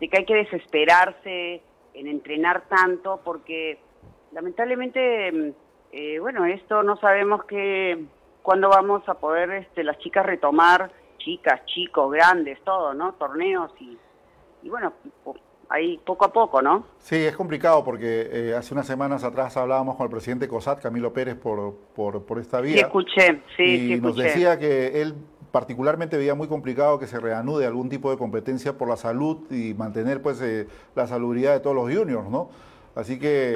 [0.00, 1.62] de que hay que desesperarse
[1.94, 3.78] en entrenar tanto, porque
[4.32, 5.54] lamentablemente,
[5.92, 8.04] eh, bueno, esto no sabemos que
[8.42, 13.12] cuándo vamos a poder este, las chicas retomar, chicas, chicos, grandes, todo, ¿no?
[13.14, 13.96] Torneos y,
[14.62, 14.92] y bueno,
[15.72, 16.84] ahí poco a poco, ¿no?
[16.98, 21.12] Sí, es complicado porque eh, hace unas semanas atrás hablábamos con el presidente COSAT, Camilo
[21.12, 22.74] Pérez, por, por, por esta vía.
[22.74, 25.14] Sí, escuché, sí, y sí, nos decía que él
[25.50, 29.74] particularmente veía muy complicado que se reanude algún tipo de competencia por la salud y
[29.74, 32.50] mantener pues eh, la salubridad de todos los juniors, ¿no?
[32.94, 33.54] Así que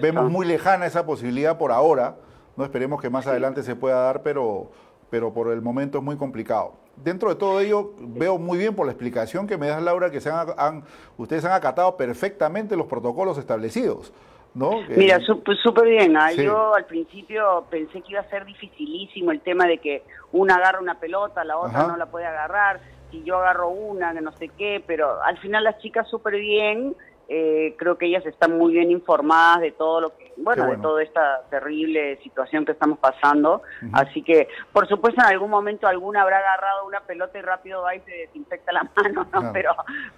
[0.00, 2.16] vemos muy lejana esa posibilidad por ahora,
[2.56, 4.70] no esperemos que más adelante se pueda dar, pero,
[5.10, 6.72] pero por el momento es muy complicado
[7.02, 10.20] dentro de todo ello, veo muy bien por la explicación que me das, Laura, que
[10.20, 10.84] se han,
[11.16, 14.12] ustedes han acatado perfectamente los protocolos establecidos.
[14.54, 14.70] ¿no?
[14.88, 16.16] Mira, súper super bien.
[16.16, 16.32] ¿ah?
[16.32, 20.80] Yo al principio pensé que iba a ser dificilísimo el tema de que una agarra
[20.80, 22.80] una pelota, la otra no la puede agarrar,
[23.10, 26.94] si yo agarro una, que no sé qué, pero al final las chicas súper bien.
[27.30, 31.02] Eh, creo que ellas están muy bien informadas de todo lo que, bueno, de toda
[31.02, 33.62] esta terrible situación que estamos pasando.
[33.92, 37.94] Así que, por supuesto, en algún momento alguna habrá agarrado una pelota y rápido va
[37.94, 39.52] y se desinfecta la mano, ¿no?
[39.52, 39.72] Pero,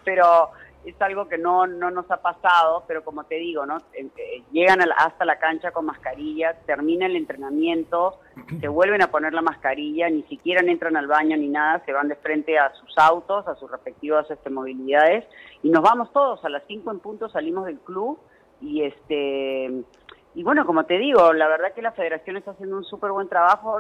[0.05, 0.51] pero
[0.85, 3.79] es algo que no, no nos ha pasado, pero como te digo, ¿no?
[3.93, 8.21] Eh, llegan hasta la cancha con mascarilla, termina el entrenamiento,
[8.61, 12.09] se vuelven a poner la mascarilla, ni siquiera entran al baño ni nada, se van
[12.09, 15.25] de frente a sus autos, a sus respectivas este, movilidades,
[15.63, 18.19] y nos vamos todos, a las 5 en punto salimos del club,
[18.61, 19.85] y este
[20.33, 23.29] y bueno, como te digo, la verdad que la federación está haciendo un súper buen
[23.29, 23.79] trabajo,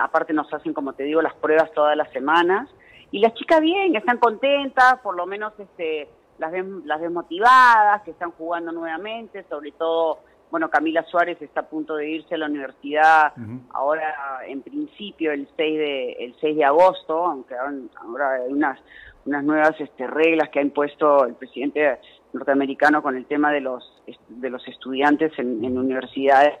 [0.00, 2.70] aparte nos hacen, como te digo, las pruebas todas las semanas,
[3.10, 8.02] y las chicas bien, están contentas, por lo menos este, las ven, las ven motivadas,
[8.02, 10.18] que están jugando nuevamente, sobre todo,
[10.50, 13.32] bueno, Camila Suárez está a punto de irse a la universidad
[13.72, 18.78] ahora en principio el 6 de, el 6 de agosto, aunque ahora hay unas,
[19.26, 21.98] unas nuevas este, reglas que ha impuesto el presidente
[22.32, 26.58] norteamericano con el tema de los, de los estudiantes en, universidades,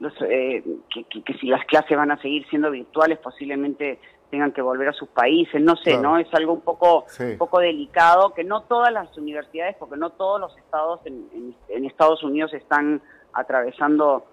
[0.00, 3.98] los, eh, que, que si las clases van a seguir siendo virtuales, posiblemente
[4.30, 6.18] tengan que volver a sus países, no sé, ¿no?
[6.18, 10.40] Es algo un poco, un poco delicado, que no todas las universidades, porque no todos
[10.40, 13.00] los estados en, Estados Unidos están
[13.32, 14.24] atravesando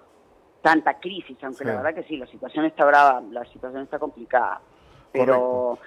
[0.61, 4.61] tanta crisis, aunque la verdad que sí, la situación está brava, la situación está complicada.
[5.11, 5.79] Pero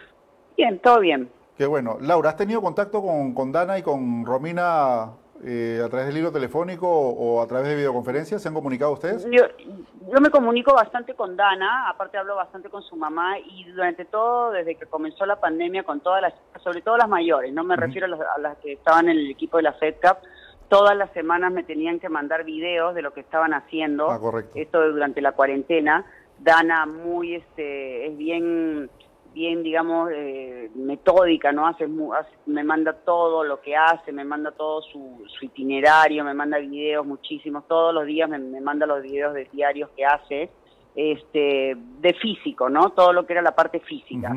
[0.57, 1.31] bien, todo bien.
[1.57, 1.99] Qué bueno.
[2.01, 5.11] Laura, ¿has tenido contacto con, con Dana y con Romina
[5.45, 8.43] eh, a través del hilo telefónico o, a través de videoconferencias?
[8.43, 9.27] ¿Se han comunicado ustedes?
[9.31, 14.05] Yo, yo me comunico bastante con Dana, aparte hablo bastante con su mamá y durante
[14.05, 17.77] todo, desde que comenzó la pandemia, con todas las, sobre todo las mayores, no me
[17.77, 20.23] refiero a las, que estaban en el equipo de la FedCap,
[20.69, 24.11] todas las semanas me tenían que mandar videos de lo que estaban haciendo.
[24.11, 24.53] Ah, correcto.
[24.55, 26.05] Esto durante la cuarentena.
[26.39, 28.91] Dana muy, este, es bien
[29.39, 31.69] bien, digamos, eh, metódica, ¿no?
[31.69, 37.07] Hace, me manda todo lo que hace, me manda todo su, itinerario, me manda videos
[37.07, 40.51] muchísimos, todos los días me, manda los videos de diarios que hace,
[40.97, 42.91] este, de físico, ¿no?
[42.91, 44.35] Todo lo que era la parte física.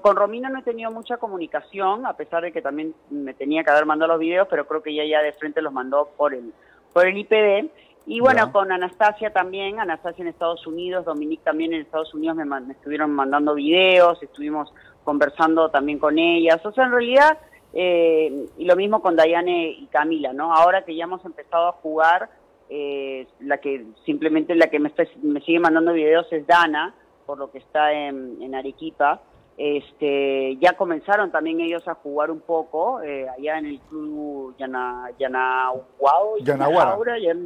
[0.00, 3.70] con Romina no he tenido mucha comunicación, a pesar de que también me tenía que
[3.70, 6.54] haber mandado los videos, pero creo que ella ya de frente los mandó por el,
[6.94, 7.68] por el IPD.
[8.06, 12.72] Y bueno, con Anastasia también, Anastasia en Estados Unidos, Dominique también en Estados Unidos me,
[12.72, 14.72] estuvieron mandando videos, estuvimos
[15.04, 16.64] conversando también con ellas.
[16.64, 17.38] O sea, en realidad,
[17.72, 20.54] eh, y lo mismo con Dayane y Camila, ¿no?
[20.54, 22.30] Ahora que ya hemos empezado a jugar,
[22.68, 24.92] eh, la que simplemente la que me,
[25.22, 26.94] me sigue mandando videos es Dana,
[27.26, 29.20] por lo que está en, en Arequipa.
[29.62, 35.10] Este, ya comenzaron también ellos a jugar un poco eh, allá en el club Yana,
[35.18, 35.76] Yanaguara,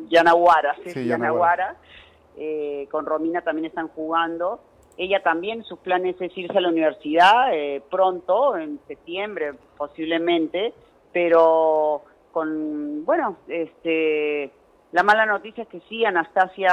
[0.09, 1.75] Yanaguara, sí, Yanaguara.
[2.37, 4.61] Eh, con Romina también están jugando.
[4.97, 10.73] Ella también, sus planes es irse a la universidad eh, pronto, en septiembre posiblemente,
[11.13, 14.53] pero con, bueno, este,
[14.93, 16.69] la mala noticia es que sí, Anastasia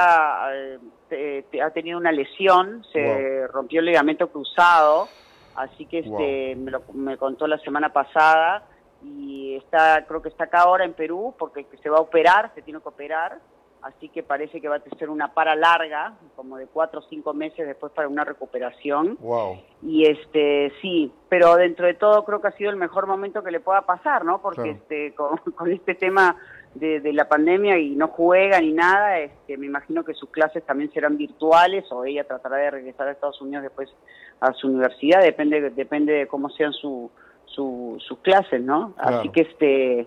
[0.46, 5.08] ha tenido una lesión, se rompió el ligamento cruzado,
[5.54, 8.64] Así que este me, lo, me contó la semana pasada
[9.02, 12.62] y está creo que está acá ahora en Perú porque se va a operar, se
[12.62, 13.38] tiene que operar,
[13.82, 17.34] así que parece que va a ser una para larga, como de cuatro o cinco
[17.34, 19.18] meses después para una recuperación.
[19.20, 19.58] Wow.
[19.82, 23.50] Y este sí, pero dentro de todo creo que ha sido el mejor momento que
[23.50, 24.40] le pueda pasar, ¿no?
[24.40, 26.36] Porque este con, este tema
[26.74, 30.92] de, la pandemia y no juega ni nada, este, me imagino que sus clases también
[30.92, 33.92] serán virtuales o ella tratará de regresar a Estados Unidos después
[34.40, 37.10] a su universidad, depende depende de cómo sean su,
[37.46, 38.94] sus clases, ¿no?
[38.96, 40.06] Así que este,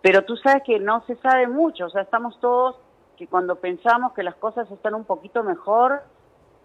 [0.00, 2.76] pero tú sabes que no se sabe mucho, o sea, estamos todos
[3.18, 6.02] que cuando pensamos que las cosas están un poquito mejor,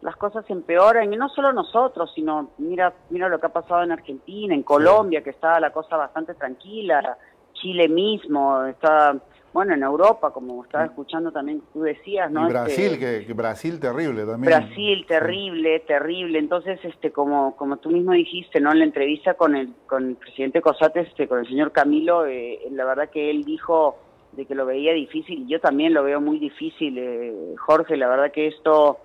[0.01, 3.91] las cosas empeoran, y no solo nosotros, sino mira, mira lo que ha pasado en
[3.91, 7.17] Argentina, en Colombia, que estaba la cosa bastante tranquila,
[7.53, 9.15] Chile mismo, está
[9.53, 12.47] bueno, en Europa, como estaba escuchando también tú decías, ¿no?
[12.47, 14.51] Brasil, este, que, Brasil terrible también.
[14.51, 16.39] Brasil terrible, terrible.
[16.39, 18.71] Entonces, este, como como tú mismo dijiste, ¿no?
[18.71, 22.61] En la entrevista con el con el presidente Cosates, este, con el señor Camilo, eh,
[22.71, 23.97] la verdad que él dijo
[24.35, 27.97] de que lo veía difícil y yo también lo veo muy difícil, eh, Jorge.
[27.97, 28.99] La verdad que esto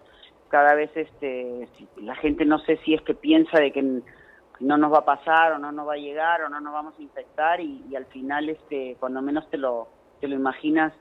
[0.49, 3.83] cada vez, este, la gente no sé si es que piensa de que
[4.61, 6.95] no nos va a pasar o no nos va a llegar o no nos vamos
[6.99, 9.89] a infectar y, y al final, este, cuando menos te lo
[10.21, 10.93] te lo imaginas,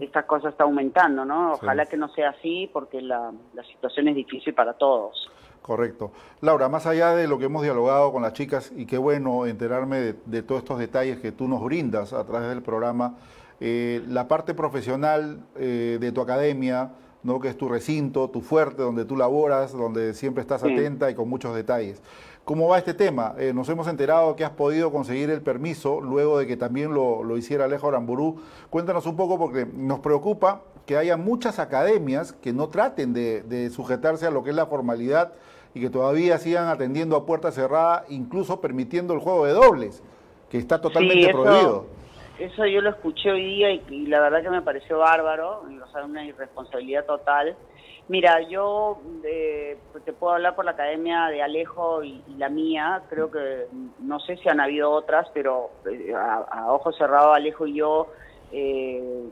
[0.00, 1.52] esta cosa está aumentando, ¿no?
[1.52, 3.32] Ojalá que no sea así porque la,
[3.70, 5.30] situación es difícil para todos.
[5.62, 6.12] Correcto.
[6.40, 10.14] Laura, más allá de lo que hemos dialogado con las chicas, y qué bueno enterarme
[10.24, 13.16] de, todos estos detalles que tú nos brindas a través del programa,
[13.60, 16.92] eh, la parte profesional eh, de tu academia,
[17.22, 17.40] ¿no?
[17.40, 21.28] que es tu recinto, tu fuerte, donde tú laboras, donde siempre estás atenta y con
[21.28, 22.02] muchos detalles.
[22.48, 23.34] ¿Cómo va este tema?
[23.36, 27.36] Eh, nos hemos enterado que has podido conseguir el permiso luego de que también lo,
[27.36, 28.36] hiciera Alejo Aramburú.
[28.70, 34.26] Cuéntanos un poco porque nos preocupa que haya muchas academias que no traten de, sujetarse
[34.26, 35.34] a lo que es la formalidad
[35.74, 40.02] y que todavía sigan atendiendo a puerta cerrada, incluso permitiendo el juego de dobles,
[40.48, 41.97] que está totalmente prohibido.
[42.38, 46.04] Eso yo lo escuché hoy día y, la verdad que me pareció bárbaro, o sea,
[46.04, 47.56] una irresponsabilidad total.
[48.06, 53.02] Mira, yo eh, te puedo hablar por la academia de Alejo y, la mía.
[53.10, 53.66] Creo que
[53.98, 58.06] no sé si han habido otras, pero eh, a, ojos cerrados Alejo y yo,
[58.52, 59.24] eh,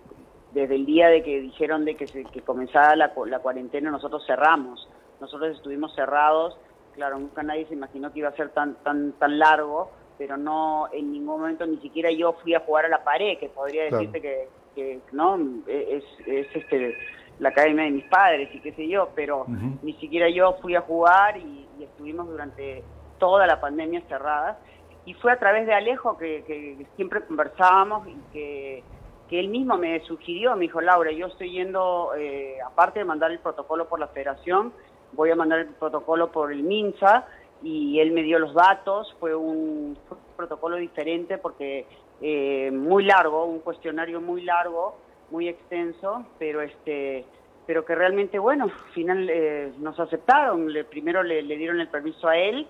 [0.53, 4.25] desde el día de que dijeron de que, se, que comenzara la, la cuarentena, nosotros
[4.27, 4.89] cerramos.
[5.21, 6.59] Nosotros estuvimos cerrados.
[6.95, 10.89] Claro, nunca nadie se imaginó que iba a ser tan tan tan largo, pero no
[10.93, 14.21] en ningún momento ni siquiera yo fui a jugar a la pared, que podría decirte
[14.21, 16.97] que, que no es, es este
[17.39, 19.47] la academia de mis padres y qué sé yo, pero
[19.83, 22.83] ni siquiera yo fui a jugar y, estuvimos durante
[23.19, 24.59] toda la pandemia cerrada.
[25.05, 28.83] Y fue a través de Alejo que, siempre conversábamos y que,
[29.31, 33.41] él mismo me sugirió, me dijo, Laura, yo estoy yendo, eh, aparte de mandar el
[33.41, 34.73] protocolo por la federación,
[35.13, 37.27] voy a mandar el protocolo por el MINSA
[37.63, 39.97] y él me dio los datos, fue un,
[40.37, 41.87] protocolo diferente porque
[42.21, 44.97] eh, muy largo, un cuestionario muy largo,
[45.31, 47.25] muy extenso, pero este
[47.67, 50.73] pero que realmente, bueno, al final eh, nos aceptaron.
[50.73, 52.69] Le, primero le, dieron el permiso a él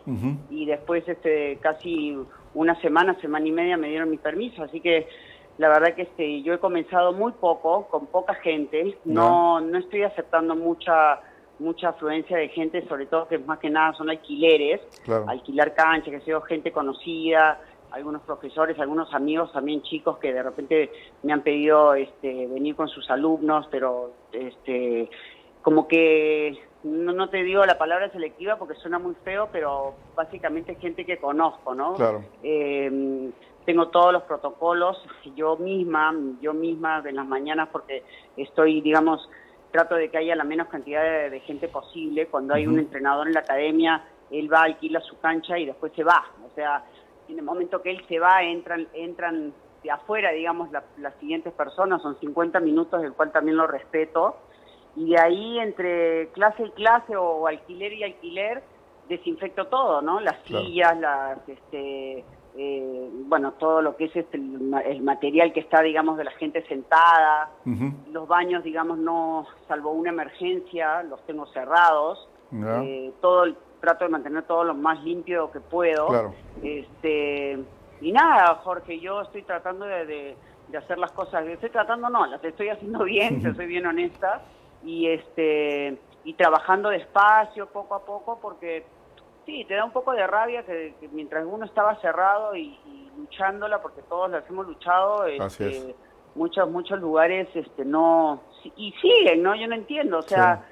[0.48, 2.16] y después este casi
[2.54, 4.62] una semana, semana y media me dieron mi permiso.
[4.62, 5.06] Así que
[5.58, 8.96] la verdad que este, yo he comenzado muy poco, con poca gente.
[9.04, 11.20] No, no estoy aceptando mucha
[11.58, 14.80] mucha afluencia de gente, sobre todo que más que nada son alquileres,
[15.26, 20.90] alquilar cancha, que sea gente conocida, algunos profesores, algunos amigos también chicos que de repente
[21.22, 25.08] me han pedido este, venir con sus alumnos, pero este,
[25.62, 31.04] como que no, te digo la palabra selectiva porque suena muy feo, pero básicamente gente
[31.04, 31.94] que conozco, ¿no?
[31.94, 32.22] Claro.
[32.42, 33.30] Eh,
[33.64, 34.96] tengo todos los protocolos,
[35.34, 38.04] yo misma, yo misma en las mañanas porque
[38.36, 39.28] estoy, digamos,
[39.70, 42.26] trato de que haya la menos cantidad de, gente posible.
[42.26, 46.04] Cuando hay un entrenador en la academia, él va, alquila su cancha y después se
[46.04, 46.24] va.
[46.44, 46.84] O sea,
[47.28, 49.52] en el momento que él se va, entran, entran
[49.82, 54.36] de afuera, digamos, las siguientes personas, son 50 minutos, del cual también lo respeto.
[54.96, 58.62] Y de ahí, entre clase y clase o alquiler y alquiler,
[59.08, 60.20] desinfecto todo, ¿no?
[60.20, 62.24] Las sillas, las, este,
[62.58, 66.66] eh, bueno, todo lo que es este, el, material que está, digamos, de la gente
[66.66, 67.50] sentada.
[68.10, 72.28] Los baños, digamos, no, salvo una emergencia, los tengo cerrados.
[72.52, 76.32] Eh, todo el trato de mantener todo lo más limpio que puedo.
[76.62, 77.58] Este,
[78.00, 80.36] y nada, Jorge, yo estoy tratando de,
[80.76, 84.42] hacer las cosas, estoy tratando no, las estoy haciendo bien, yo soy bien honesta,
[84.84, 88.84] y este y trabajando despacio, poco a poco, porque
[89.46, 92.78] sí, te da un poco de rabia que, mientras uno estaba cerrado y,
[93.16, 95.94] luchándola, porque todos las hemos luchado, este,
[96.34, 98.42] muchos muchos lugares este no
[98.76, 99.54] y siguen, ¿no?
[99.54, 100.66] Yo no entiendo, o sea,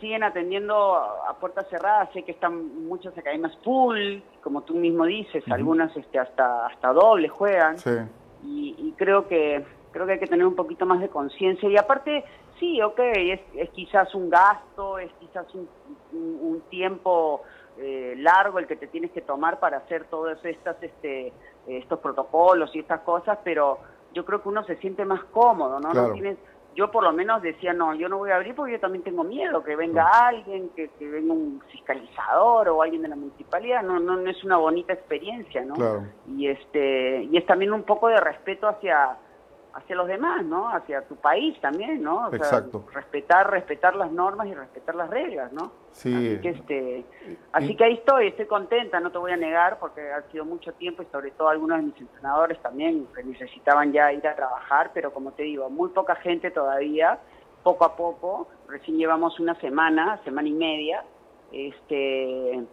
[0.00, 5.42] siguen atendiendo a, puertas cerradas, sé que están muchas academias full, como tú mismo dices,
[5.50, 7.76] algunas este, hasta hasta doble juegan.
[8.44, 11.68] Y, creo que creo que hay que tener un poquito más de conciencia.
[11.68, 12.24] Y aparte
[12.58, 17.42] sí, ok, es, quizás un gasto, es quizás un, tiempo
[17.80, 21.32] eh, largo el que te tienes que tomar para hacer todos estas este
[21.66, 23.78] estos protocolos y estas cosas, pero
[24.14, 25.92] yo creo que uno se siente más cómodo, ¿no?
[25.92, 26.38] no tienes
[26.78, 29.24] yo por lo menos decía, no, yo no voy a abrir porque yo también tengo
[29.24, 34.16] miedo que venga alguien, que, venga un fiscalizador o alguien de la municipalidad, no, no,
[34.16, 35.74] no es una bonita experiencia, ¿no?
[36.28, 39.16] Y este, y es también un poco de respeto hacia,
[39.78, 40.68] hacia los demás, ¿no?
[40.68, 42.32] Hacia tu país también, ¿no?
[42.32, 42.84] Exacto.
[42.92, 45.72] respetar, respetar las normas y respetar las reglas, ¿no?
[45.92, 46.14] Sí.
[46.14, 47.04] Así que, este,
[47.52, 50.72] así que ahí estoy, estoy contenta, no te voy a negar, porque ha sido mucho
[50.74, 54.90] tiempo y sobre todo algunos de mis entrenadores también que necesitaban ya ir a trabajar,
[54.92, 57.18] pero como te digo, muy poca gente todavía,
[57.62, 61.04] poco a poco, recién llevamos una semana, semana y media,
[61.52, 62.64] este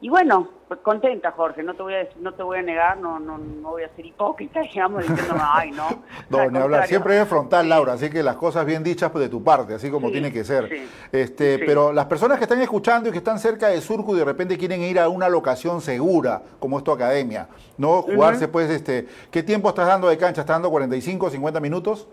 [0.00, 3.18] y bueno, pues contenta, Jorge, no te voy a no te voy a negar, no
[3.18, 6.02] no no voy a ser hipócrita, digamos, diciendo, ay, no.
[6.30, 9.28] no, ni hablar, siempre es frontal, Laura, así que las cosas bien dichas pues, de
[9.28, 10.70] tu parte, así como tiene que ser.
[11.12, 14.24] este, Pero las personas que están escuchando y que están cerca de Surco y de
[14.24, 18.02] repente quieren ir a una locación segura, como es tu academia, ¿no?
[18.02, 20.42] Jugarse, pues, este, ¿qué tiempo estás dando de cancha?
[20.42, 22.08] ¿Estás dando 45, 50 minutos?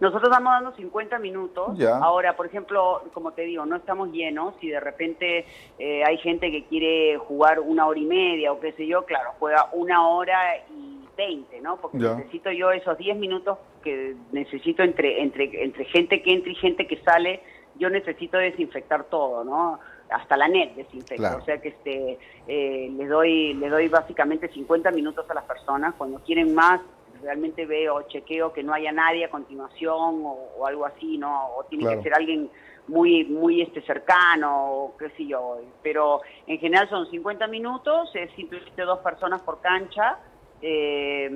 [0.00, 1.78] Nosotros estamos dando 50 minutos.
[2.02, 4.54] Ahora, por ejemplo, como te digo, no estamos llenos.
[4.60, 5.46] Si de repente
[5.78, 9.30] eh, hay gente que quiere jugar una hora y media o qué sé yo, claro,
[9.38, 10.38] juega una hora
[10.70, 11.76] y 20, ¿no?
[11.76, 16.56] Porque necesito yo esos 10 minutos que necesito entre, entre, entre gente que entra y
[16.56, 17.40] gente que sale.
[17.78, 19.78] Yo necesito desinfectar todo, ¿no?
[20.08, 24.92] hasta la net desinfecta, o sea que este eh, les doy les doy básicamente 50
[24.92, 26.80] minutos a las personas cuando quieren más
[27.22, 31.56] realmente veo, chequeo que no haya nadie a continuación o, algo así, ¿no?
[31.56, 32.50] O tiene que ser alguien
[32.88, 35.58] muy muy este cercano o qué sé yo.
[35.82, 40.18] Pero en general son 50 minutos, es simplemente dos personas por cancha.
[40.62, 41.28] Eh,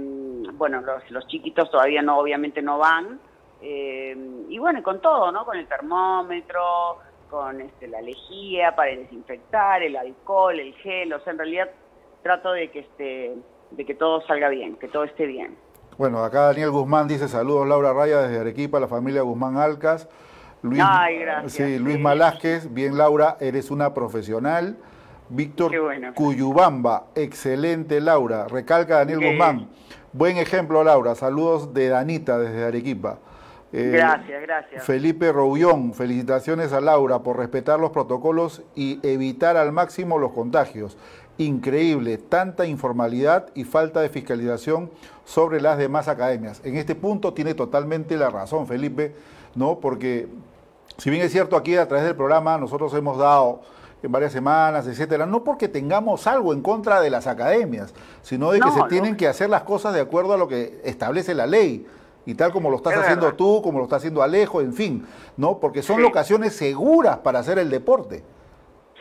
[0.54, 3.20] bueno, los, chiquitos todavía no, obviamente no van.
[3.62, 4.16] Eh,
[4.48, 5.44] y bueno, con todo, ¿no?
[5.44, 11.32] Con el termómetro, con este, la lejía para desinfectar, el alcohol, el gel, o sea,
[11.32, 11.70] en realidad
[12.22, 13.34] trato de que este
[13.70, 15.56] de que todo salga bien, que todo esté bien.
[16.00, 20.08] Bueno, acá Daniel Guzmán dice saludos Laura Raya desde Arequipa, la familia Guzmán Alcas.
[20.62, 21.52] Luis, Ay, gracias.
[21.52, 24.78] Sí, Luis Malásquez, bien Laura, eres una profesional.
[25.28, 25.70] Víctor
[26.14, 28.48] Cuyubamba, excelente Laura.
[28.48, 29.68] Recalca Daniel Guzmán.
[30.14, 33.18] Buen ejemplo Laura, saludos de Danita desde Arequipa.
[33.70, 34.82] Eh, gracias, gracias.
[34.82, 40.96] Felipe Roullón, felicitaciones a Laura por respetar los protocolos y evitar al máximo los contagios
[41.44, 44.90] increíble, tanta informalidad y falta de fiscalización
[45.24, 46.60] sobre las demás academias.
[46.64, 49.14] En este punto tiene totalmente la razón, Felipe,
[49.54, 49.78] ¿no?
[49.80, 50.28] Porque
[50.98, 53.62] si bien es cierto aquí a través del programa nosotros hemos dado
[54.02, 58.60] en varias semanas, etcétera, no porque tengamos algo en contra de las academias, sino de
[58.60, 61.86] que se tienen que hacer las cosas de acuerdo a lo que establece la ley.
[62.26, 65.06] y tal como lo estás haciendo tú, como lo está haciendo Alejo, en fin,
[65.38, 65.58] ¿no?
[65.58, 68.22] Porque son locaciones seguras para hacer el deporte.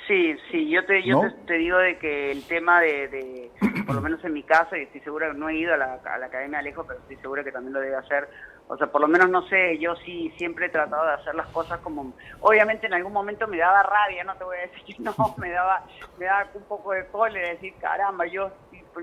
[0.09, 3.51] Sí, sí, yo te, yo te, digo de que el tema de,
[3.85, 5.99] por lo menos en mi caso, y estoy segura que no he ido a la,
[6.03, 8.27] a la Academia Alejo, pero estoy segura que también lo debe hacer,
[8.67, 11.45] o sea, por lo menos no sé, yo sí siempre he tratado de hacer las
[11.49, 14.95] cosas como, obviamente en algún momento me daba rabia, no te voy a decir que
[15.03, 15.85] no, me daba,
[16.17, 18.51] me daba un poco de cólera, decir, caramba, yo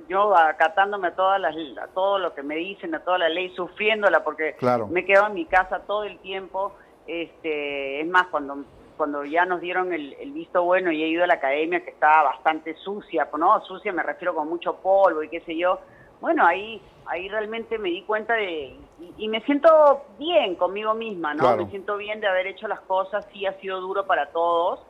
[0.08, 3.54] yo acatándome a todas las a todo lo que me dicen, a toda la ley,
[3.54, 4.56] sufriéndola porque
[4.90, 6.74] me quedo en mi casa todo el tiempo.
[7.06, 8.64] Este, es más, cuando
[8.96, 12.24] cuando ya nos dieron el, visto bueno y he ido a la academia que estaba
[12.24, 13.60] bastante sucia, ¿no?
[13.62, 15.80] Sucia me refiero con mucho polvo y qué sé yo.
[16.20, 18.76] Bueno, ahí ahí realmente me di cuenta de
[19.18, 21.56] y, me siento bien conmigo misma, ¿no?
[21.56, 24.80] Me siento bien de haber hecho las cosas, sí ha sido duro para todos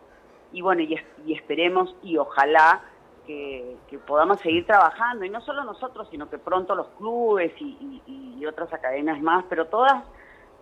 [0.52, 2.82] y bueno, y, y esperemos y ojalá
[3.26, 8.02] que, podamos seguir trabajando, y no solo nosotros, sino que pronto los clubes y,
[8.46, 10.04] otras academias más, pero todas,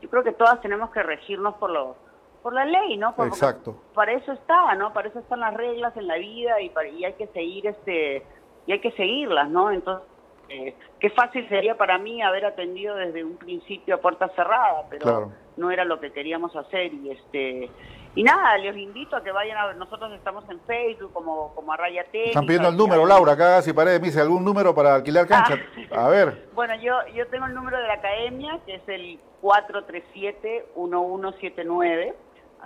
[0.01, 1.97] yo creo que todas tenemos que regirnos por lo
[2.45, 3.14] por la ley, ¿no?
[3.20, 3.74] Exacto.
[3.95, 4.92] Para eso está, ¿no?
[4.92, 8.22] Para eso están las reglas en la vida y, y hay que seguir este
[8.66, 9.70] y hay que seguirlas, ¿no?
[9.70, 10.07] Entonces,
[10.51, 15.32] eh, qué fácil sería para mí haber atendido desde un principio a puerta cerrada, pero
[15.57, 17.70] no era lo que queríamos hacer y este
[18.14, 19.76] y nada, les invito a que vayan a ver.
[19.76, 22.28] Nosotros estamos en Facebook como, como Arraya Técnica.
[22.28, 25.55] Están pidiendo el número, Laura, acá si parece, me dice algún número para alquilar cancha.
[25.90, 26.05] Ah.
[26.05, 26.51] a ver.
[26.55, 32.14] Bueno, yo, yo tengo el número de la academia, que es el 437-1179.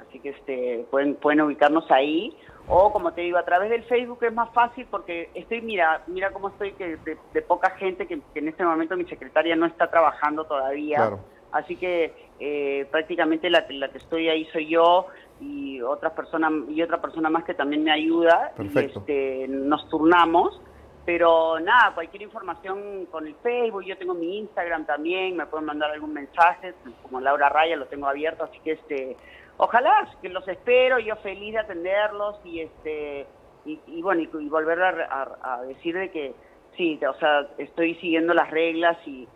[0.06, 2.36] Así que este pueden, pueden ubicarnos ahí.
[2.66, 6.30] O como te digo, a través del Facebook es más fácil porque estoy, mira, mira
[6.30, 6.96] cómo estoy que
[7.32, 11.18] de, poca gente, que, en este momento mi secretaria no está trabajando todavía.
[11.50, 15.06] Así que eh, prácticamente la, la que estoy ahí soy yo
[15.40, 18.52] y otras personas y otra persona más que también me ayuda.
[18.58, 20.60] Este, nos turnamos.
[21.06, 25.90] Pero nada cualquier información con el Facebook yo tengo mi Instagram también me pueden mandar
[25.90, 28.44] algún mensaje como Laura Raya lo tengo abierto.
[28.44, 29.16] Así que este
[29.58, 33.26] ojalá que los espero yo feliz de atenderlos y este
[33.64, 36.34] y, bueno y, volver a, decir de que
[36.76, 39.28] sí o sea estoy siguiendo las reglas y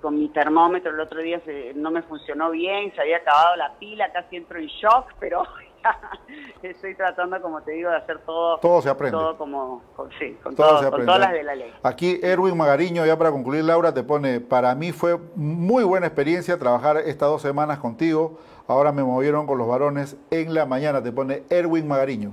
[0.00, 1.42] con mi termómetro el otro día
[1.74, 5.42] no me funcionó bien, se había acabado la pila, casi entro en shock, pero
[6.62, 8.58] estoy tratando, como te digo, de hacer todo.
[8.58, 9.16] Todo se aprende.
[9.16, 9.82] Todo como,
[10.18, 11.72] sí, con, todas las de la ley.
[11.82, 16.58] Aquí Erwin Magariño, ya para concluir, Laura, te pone, para mí fue muy buena experiencia
[16.58, 18.38] trabajar estas dos semanas contigo.
[18.70, 22.32] Ahora me movieron con los varones en la mañana, te pone Erwin Magariño.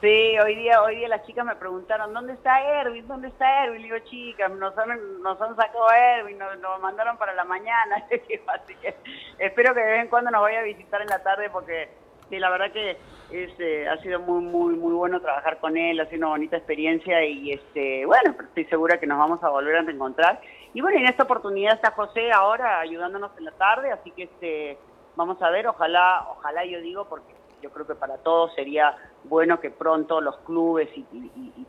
[0.00, 3.06] Sí, hoy día, hoy día las chicas me preguntaron, ¿dónde está Erwin?
[3.06, 3.82] ¿Dónde está Erwin?
[3.82, 8.04] Le digo, chicas, nos han, nos han sacado Erwin, nos, mandaron para la mañana.
[8.10, 8.96] Así que
[9.38, 11.88] espero que de vez en cuando nos vaya a visitar en la tarde porque
[12.28, 12.96] sí, la verdad que
[13.30, 17.24] este, ha sido muy, muy, muy bueno trabajar con él, ha sido una bonita experiencia
[17.24, 20.40] y este, bueno, estoy segura que nos vamos a volver a reencontrar.
[20.74, 24.78] Y bueno, en esta oportunidad está José ahora ayudándonos en la tarde, así que este,
[25.18, 29.58] vamos a ver, ojalá, ojalá yo digo, porque yo creo que para todos sería bueno
[29.58, 31.04] que pronto los clubes y,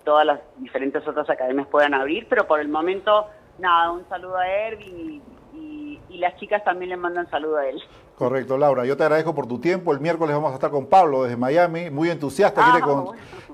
[0.03, 3.27] todas las diferentes otras academias puedan abrir, pero por el momento,
[3.57, 5.21] nada, un saludo a Erwin
[5.53, 7.81] y, y las chicas también le mandan saludo a él.
[8.15, 8.85] Correcto, Laura.
[8.85, 9.93] Yo te agradezco por tu tiempo.
[9.93, 12.63] El miércoles vamos a estar con Pablo desde Miami, muy entusiasta.
[12.63, 13.05] quiere, ah,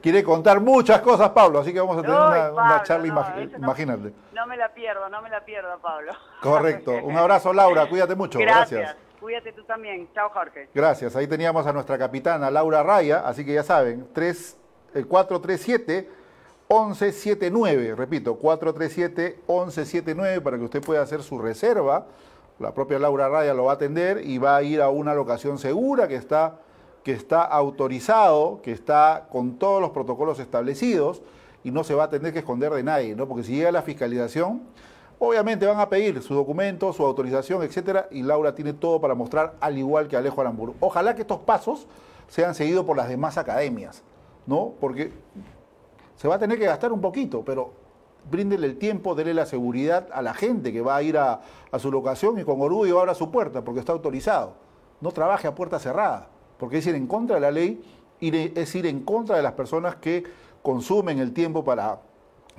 [0.02, 1.60] quiere, contar muchas cosas, Pablo.
[1.60, 3.08] Así que vamos a tener una, charla,
[3.58, 4.14] imagínate.
[4.34, 6.14] No, me la pierdo, no me la pierdo, Pablo.
[6.42, 6.92] Correcto.
[7.04, 7.88] Un abrazo, Laura.
[7.88, 8.40] Cuídate mucho.
[8.40, 8.96] Gracias.
[9.26, 10.08] Cuídate tú también.
[10.14, 10.70] Chao, Jorge.
[10.72, 11.16] Gracias.
[11.16, 13.28] Ahí teníamos a nuestra capitana, Laura Raya.
[13.28, 14.58] Así que ya saben, 3,
[14.94, 16.08] el 437
[16.70, 17.96] 1179.
[17.96, 22.06] Repito, 437 1179 para que usted pueda hacer su reserva
[22.60, 25.58] la propia Laura Raya lo va a atender y va a ir a una locación
[25.58, 26.60] segura que está,
[27.04, 31.24] que está autorizado, que está con todos los protocolos establecidos
[31.64, 33.28] y no se va a tener que esconder de nadie, ¿no?
[33.28, 34.62] Porque si llega la fiscalización,
[35.20, 39.56] obviamente van a pedir su documento, su autorización, etcétera, y Laura tiene todo para mostrar,
[39.60, 40.76] al igual que Alejo Aramburu.
[40.80, 41.88] Ojalá que estos pasos
[42.28, 44.04] sean seguidos por las demás academias,
[44.46, 44.74] ¿no?
[44.80, 45.12] Porque
[46.16, 47.72] se va a tener que gastar un poquito, pero
[48.30, 51.42] bríndele el tiempo, dele la seguridad a la gente que va a ir a,
[51.78, 54.54] su locación y con orgullo abra su puerta porque está autorizado.
[55.02, 57.84] No trabaje a puerta cerrada, porque es ir en contra de la ley
[58.20, 60.24] y es ir en contra de las personas que
[60.64, 62.00] consumen el tiempo para,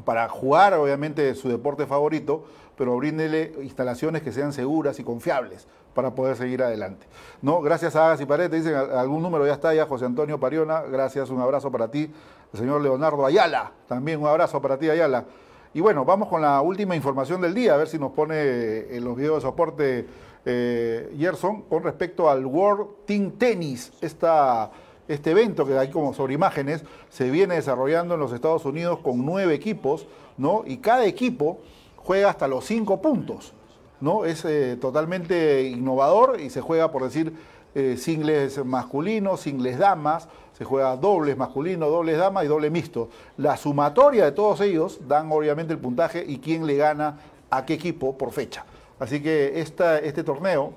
[0.05, 2.45] para jugar, obviamente, su deporte favorito,
[2.77, 7.07] pero bríndele instalaciones que sean seguras y confiables para poder seguir adelante.
[7.41, 7.63] ¿No?
[7.63, 11.31] Gracias a Agas y Paredes, dicen algún número ya está ya, José Antonio Pariona, gracias,
[11.31, 12.13] un abrazo para ti,
[12.53, 15.25] el señor Leonardo Ayala, también un abrazo para ti Ayala.
[15.73, 18.97] Y bueno, vamos con la última información del día, a ver si nos pone en
[18.97, 20.07] eh, los videos de soporte
[20.45, 24.71] eh, Gerson con respecto al World Team Tennis, esta,
[25.09, 29.25] este evento que hay como sobre imágenes se viene desarrollando en los Estados Unidos con
[29.25, 30.63] nueve equipos, ¿no?
[30.67, 31.59] Y cada equipo
[31.97, 33.53] juega hasta los cinco puntos.
[34.01, 34.25] ¿no?
[34.25, 37.35] Es eh, totalmente innovador y se juega, por decir,
[37.75, 43.11] eh, singles masculinos, singles damas, se juega dobles masculino, dobles damas y doble mixto.
[43.37, 47.19] La sumatoria de todos ellos dan obviamente el puntaje y quién le gana
[47.51, 48.65] a qué equipo por fecha.
[48.99, 50.73] Así que este torneo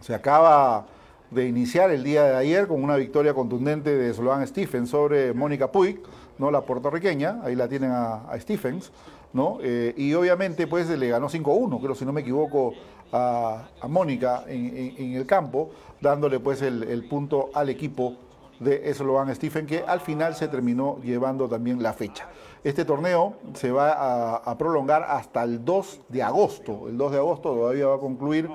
[0.00, 0.86] se acaba
[1.30, 5.70] de iniciar el día de ayer con una victoria contundente de Sloan Stephens sobre Mónica
[5.72, 6.00] Puig,
[6.38, 6.50] ¿no?
[6.50, 8.92] la puertorriqueña, ahí la tienen a, Stephens,
[9.32, 9.58] ¿no?
[9.62, 12.74] Eh, y obviamente pues le ganó 5-1, creo si no me equivoco,
[13.12, 15.70] a, Mónica en, el campo,
[16.00, 18.16] dándole pues el, punto al equipo
[18.60, 22.28] de Sloan Stephen, que al final se terminó llevando también la fecha.
[22.64, 26.88] Este torneo se va a, a, prolongar hasta el 2 de agosto.
[26.88, 28.48] El 2 de agosto todavía va a concluir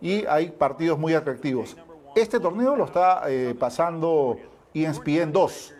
[0.00, 1.76] y hay partidos muy atractivos.
[2.14, 4.36] Este torneo lo está eh, pasando
[4.74, 5.74] ESPN 2.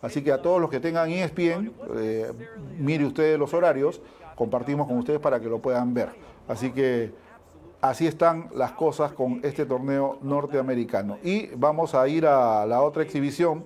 [0.00, 2.32] Así que a todos los que tengan ESPN, eh,
[2.78, 4.00] mire ustedes los horarios,
[4.34, 6.10] compartimos con ustedes para que lo puedan ver.
[6.48, 7.12] Así que
[7.82, 11.18] así están las cosas con este torneo norteamericano.
[11.22, 13.64] Y vamos a ir a la otra exhibición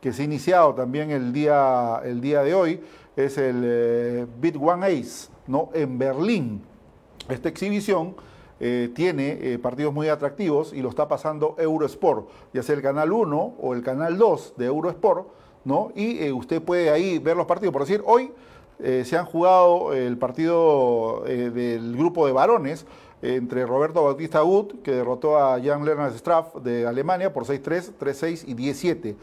[0.00, 2.80] que se ha iniciado también el día, el día de hoy,
[3.14, 5.70] es el eh, Bit One Ace, ¿no?
[5.74, 6.62] en Berlín.
[7.28, 8.14] Esta exhibición
[8.60, 13.12] eh, tiene eh, partidos muy atractivos y lo está pasando Eurosport, ya sea el canal
[13.12, 15.28] 1 o el canal 2 de Eurosport,
[15.64, 15.92] ¿no?
[15.94, 17.72] Y eh, usted puede ahí ver los partidos.
[17.72, 18.32] Por decir, hoy
[18.80, 22.86] se han jugado el partido del grupo de varones
[23.22, 28.44] entre Roberto Bautista Wood, que derrotó a Jan Lennart Straff de Alemania por 6-3, 3-6
[28.46, 29.16] y 17.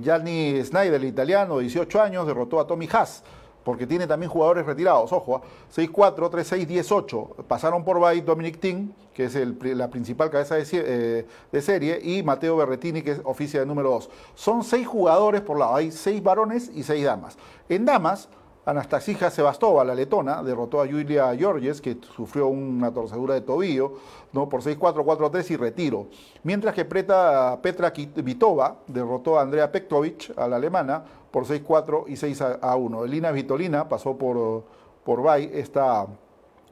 [0.00, 3.22] Gianni Snyder, el italiano, de 18 años, derrotó a Tommy Haas
[3.66, 5.12] porque tiene también jugadores retirados.
[5.12, 5.42] Ojo,
[5.74, 7.36] 6-4, 3-6, 18.
[7.48, 12.56] Pasaron por Bay Dominic Ting, que es la principal cabeza eh, de, serie, y Mateo
[12.56, 14.08] Berretini, que es oficia de número 2.
[14.36, 17.38] Son seis jugadores por lado, hay seis varones y seis damas.
[17.68, 18.28] En damas,
[18.66, 23.92] Anastasia Sebastova, la letona, derrotó a Julia Georges, que sufrió una torcedura de tobillo,
[24.32, 24.48] ¿no?
[24.48, 26.08] por 6-4, 4-3 y retiro.
[26.42, 27.60] Mientras que Petra
[28.16, 33.04] Vitova derrotó a Andrea Pektovic, a la alemana, por 6-4 y 6-1.
[33.04, 34.64] Elina Vitolina pasó por,
[35.04, 36.04] por Bay esta,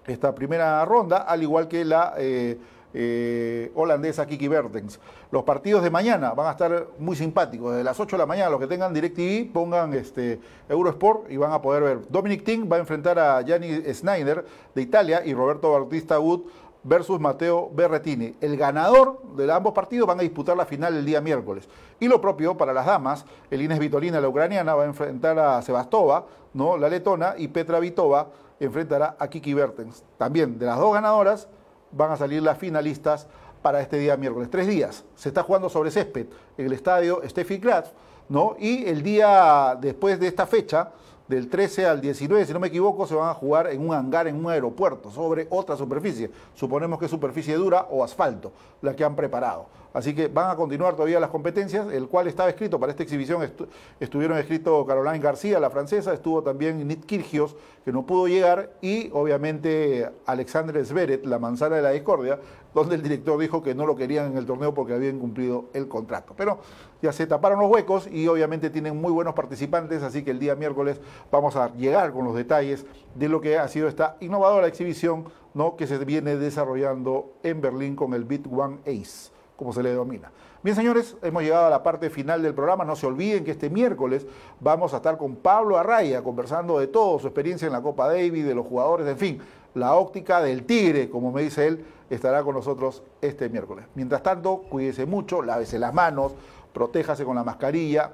[0.04, 2.14] esta primera ronda, al igual que la...
[2.18, 2.58] Eh,
[2.94, 5.00] eh, holandesa Kiki Bertens.
[5.30, 7.72] Los partidos de mañana van a estar muy simpáticos.
[7.72, 11.52] Desde las 8 de la mañana, los que tengan DirecTV, pongan este, Eurosport y van
[11.52, 12.08] a poder ver.
[12.08, 16.42] Dominic Ting va a enfrentar a Gianni Snyder de Italia y Roberto Bautista Wood
[16.84, 18.34] versus Mateo Berretini.
[18.40, 21.68] El ganador de ambos partidos van a disputar la final el día miércoles.
[21.98, 25.62] Y lo propio para las damas, el Inés Vitolina, la ucraniana, va a enfrentar a
[25.62, 26.76] Sebastova, ¿no?
[26.76, 28.28] la letona, y Petra Vitova
[28.60, 30.04] enfrentará a Kiki Bertens.
[30.18, 31.48] También de las dos ganadoras,
[31.96, 33.26] van a salir las finalistas
[33.62, 34.50] para este día miércoles.
[34.50, 35.04] Tres días.
[35.14, 36.26] Se está jugando sobre césped
[36.58, 37.92] en el estadio Steffi Graz,
[38.28, 38.56] ¿no?
[38.58, 40.90] Y el día después de esta fecha,
[41.26, 44.28] del 13 al 19, si no me equivoco, se van a jugar en un hangar,
[44.28, 46.30] en un aeropuerto, sobre otra superficie.
[46.54, 49.66] Suponemos que es superficie dura o asfalto, la que han preparado.
[49.94, 53.48] Así que van a continuar todavía las competencias, el cual estaba escrito para esta exhibición,
[54.00, 59.08] estuvieron escritos Caroline García, la francesa, estuvo también Nit Kirgios, que no pudo llegar, y
[59.12, 62.40] obviamente Alexandre Zveret, la manzana de la discordia,
[62.74, 65.86] donde el director dijo que no lo querían en el torneo porque habían cumplido el
[65.86, 66.34] contrato.
[66.36, 66.58] Pero
[67.00, 70.56] ya se taparon los huecos y obviamente tienen muy buenos participantes, así que el día
[70.56, 72.84] miércoles vamos a llegar con los detalles
[73.14, 75.76] de lo que ha sido esta innovadora exhibición ¿no?
[75.76, 80.30] que se viene desarrollando en Berlín con el Bit One Ace como se le denomina.
[80.62, 82.84] Bien, señores, hemos llegado a la parte final del programa.
[82.84, 84.26] No se olviden que este miércoles
[84.60, 88.46] vamos a estar con Pablo Arraya conversando de todo, su experiencia en la Copa David,
[88.46, 89.40] de los jugadores, en fin,
[89.74, 93.84] la óptica del tigre, como me dice él, estará con nosotros este miércoles.
[93.94, 96.34] Mientras tanto, cuídese mucho, lávese las manos,
[96.72, 98.12] protéjase con la mascarilla,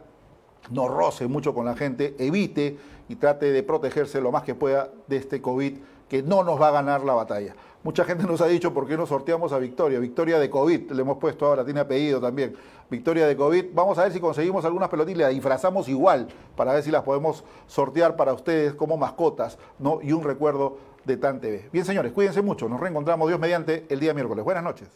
[0.71, 2.79] no roce mucho con la gente, evite
[3.09, 5.79] y trate de protegerse lo más que pueda de este COVID
[6.09, 7.55] que no nos va a ganar la batalla.
[7.83, 9.99] Mucha gente nos ha dicho por qué no sorteamos a Victoria.
[9.99, 12.55] Victoria de COVID, le hemos puesto ahora, tiene apellido también.
[12.91, 13.67] Victoria de COVID.
[13.73, 17.43] Vamos a ver si conseguimos algunas pelotitas, las disfrazamos igual para ver si las podemos
[17.67, 20.01] sortear para ustedes como mascotas ¿no?
[20.03, 20.77] y un recuerdo
[21.07, 21.71] de TAN TV.
[21.73, 22.69] Bien, señores, cuídense mucho.
[22.69, 24.45] Nos reencontramos Dios mediante el día miércoles.
[24.45, 24.89] Buenas noches.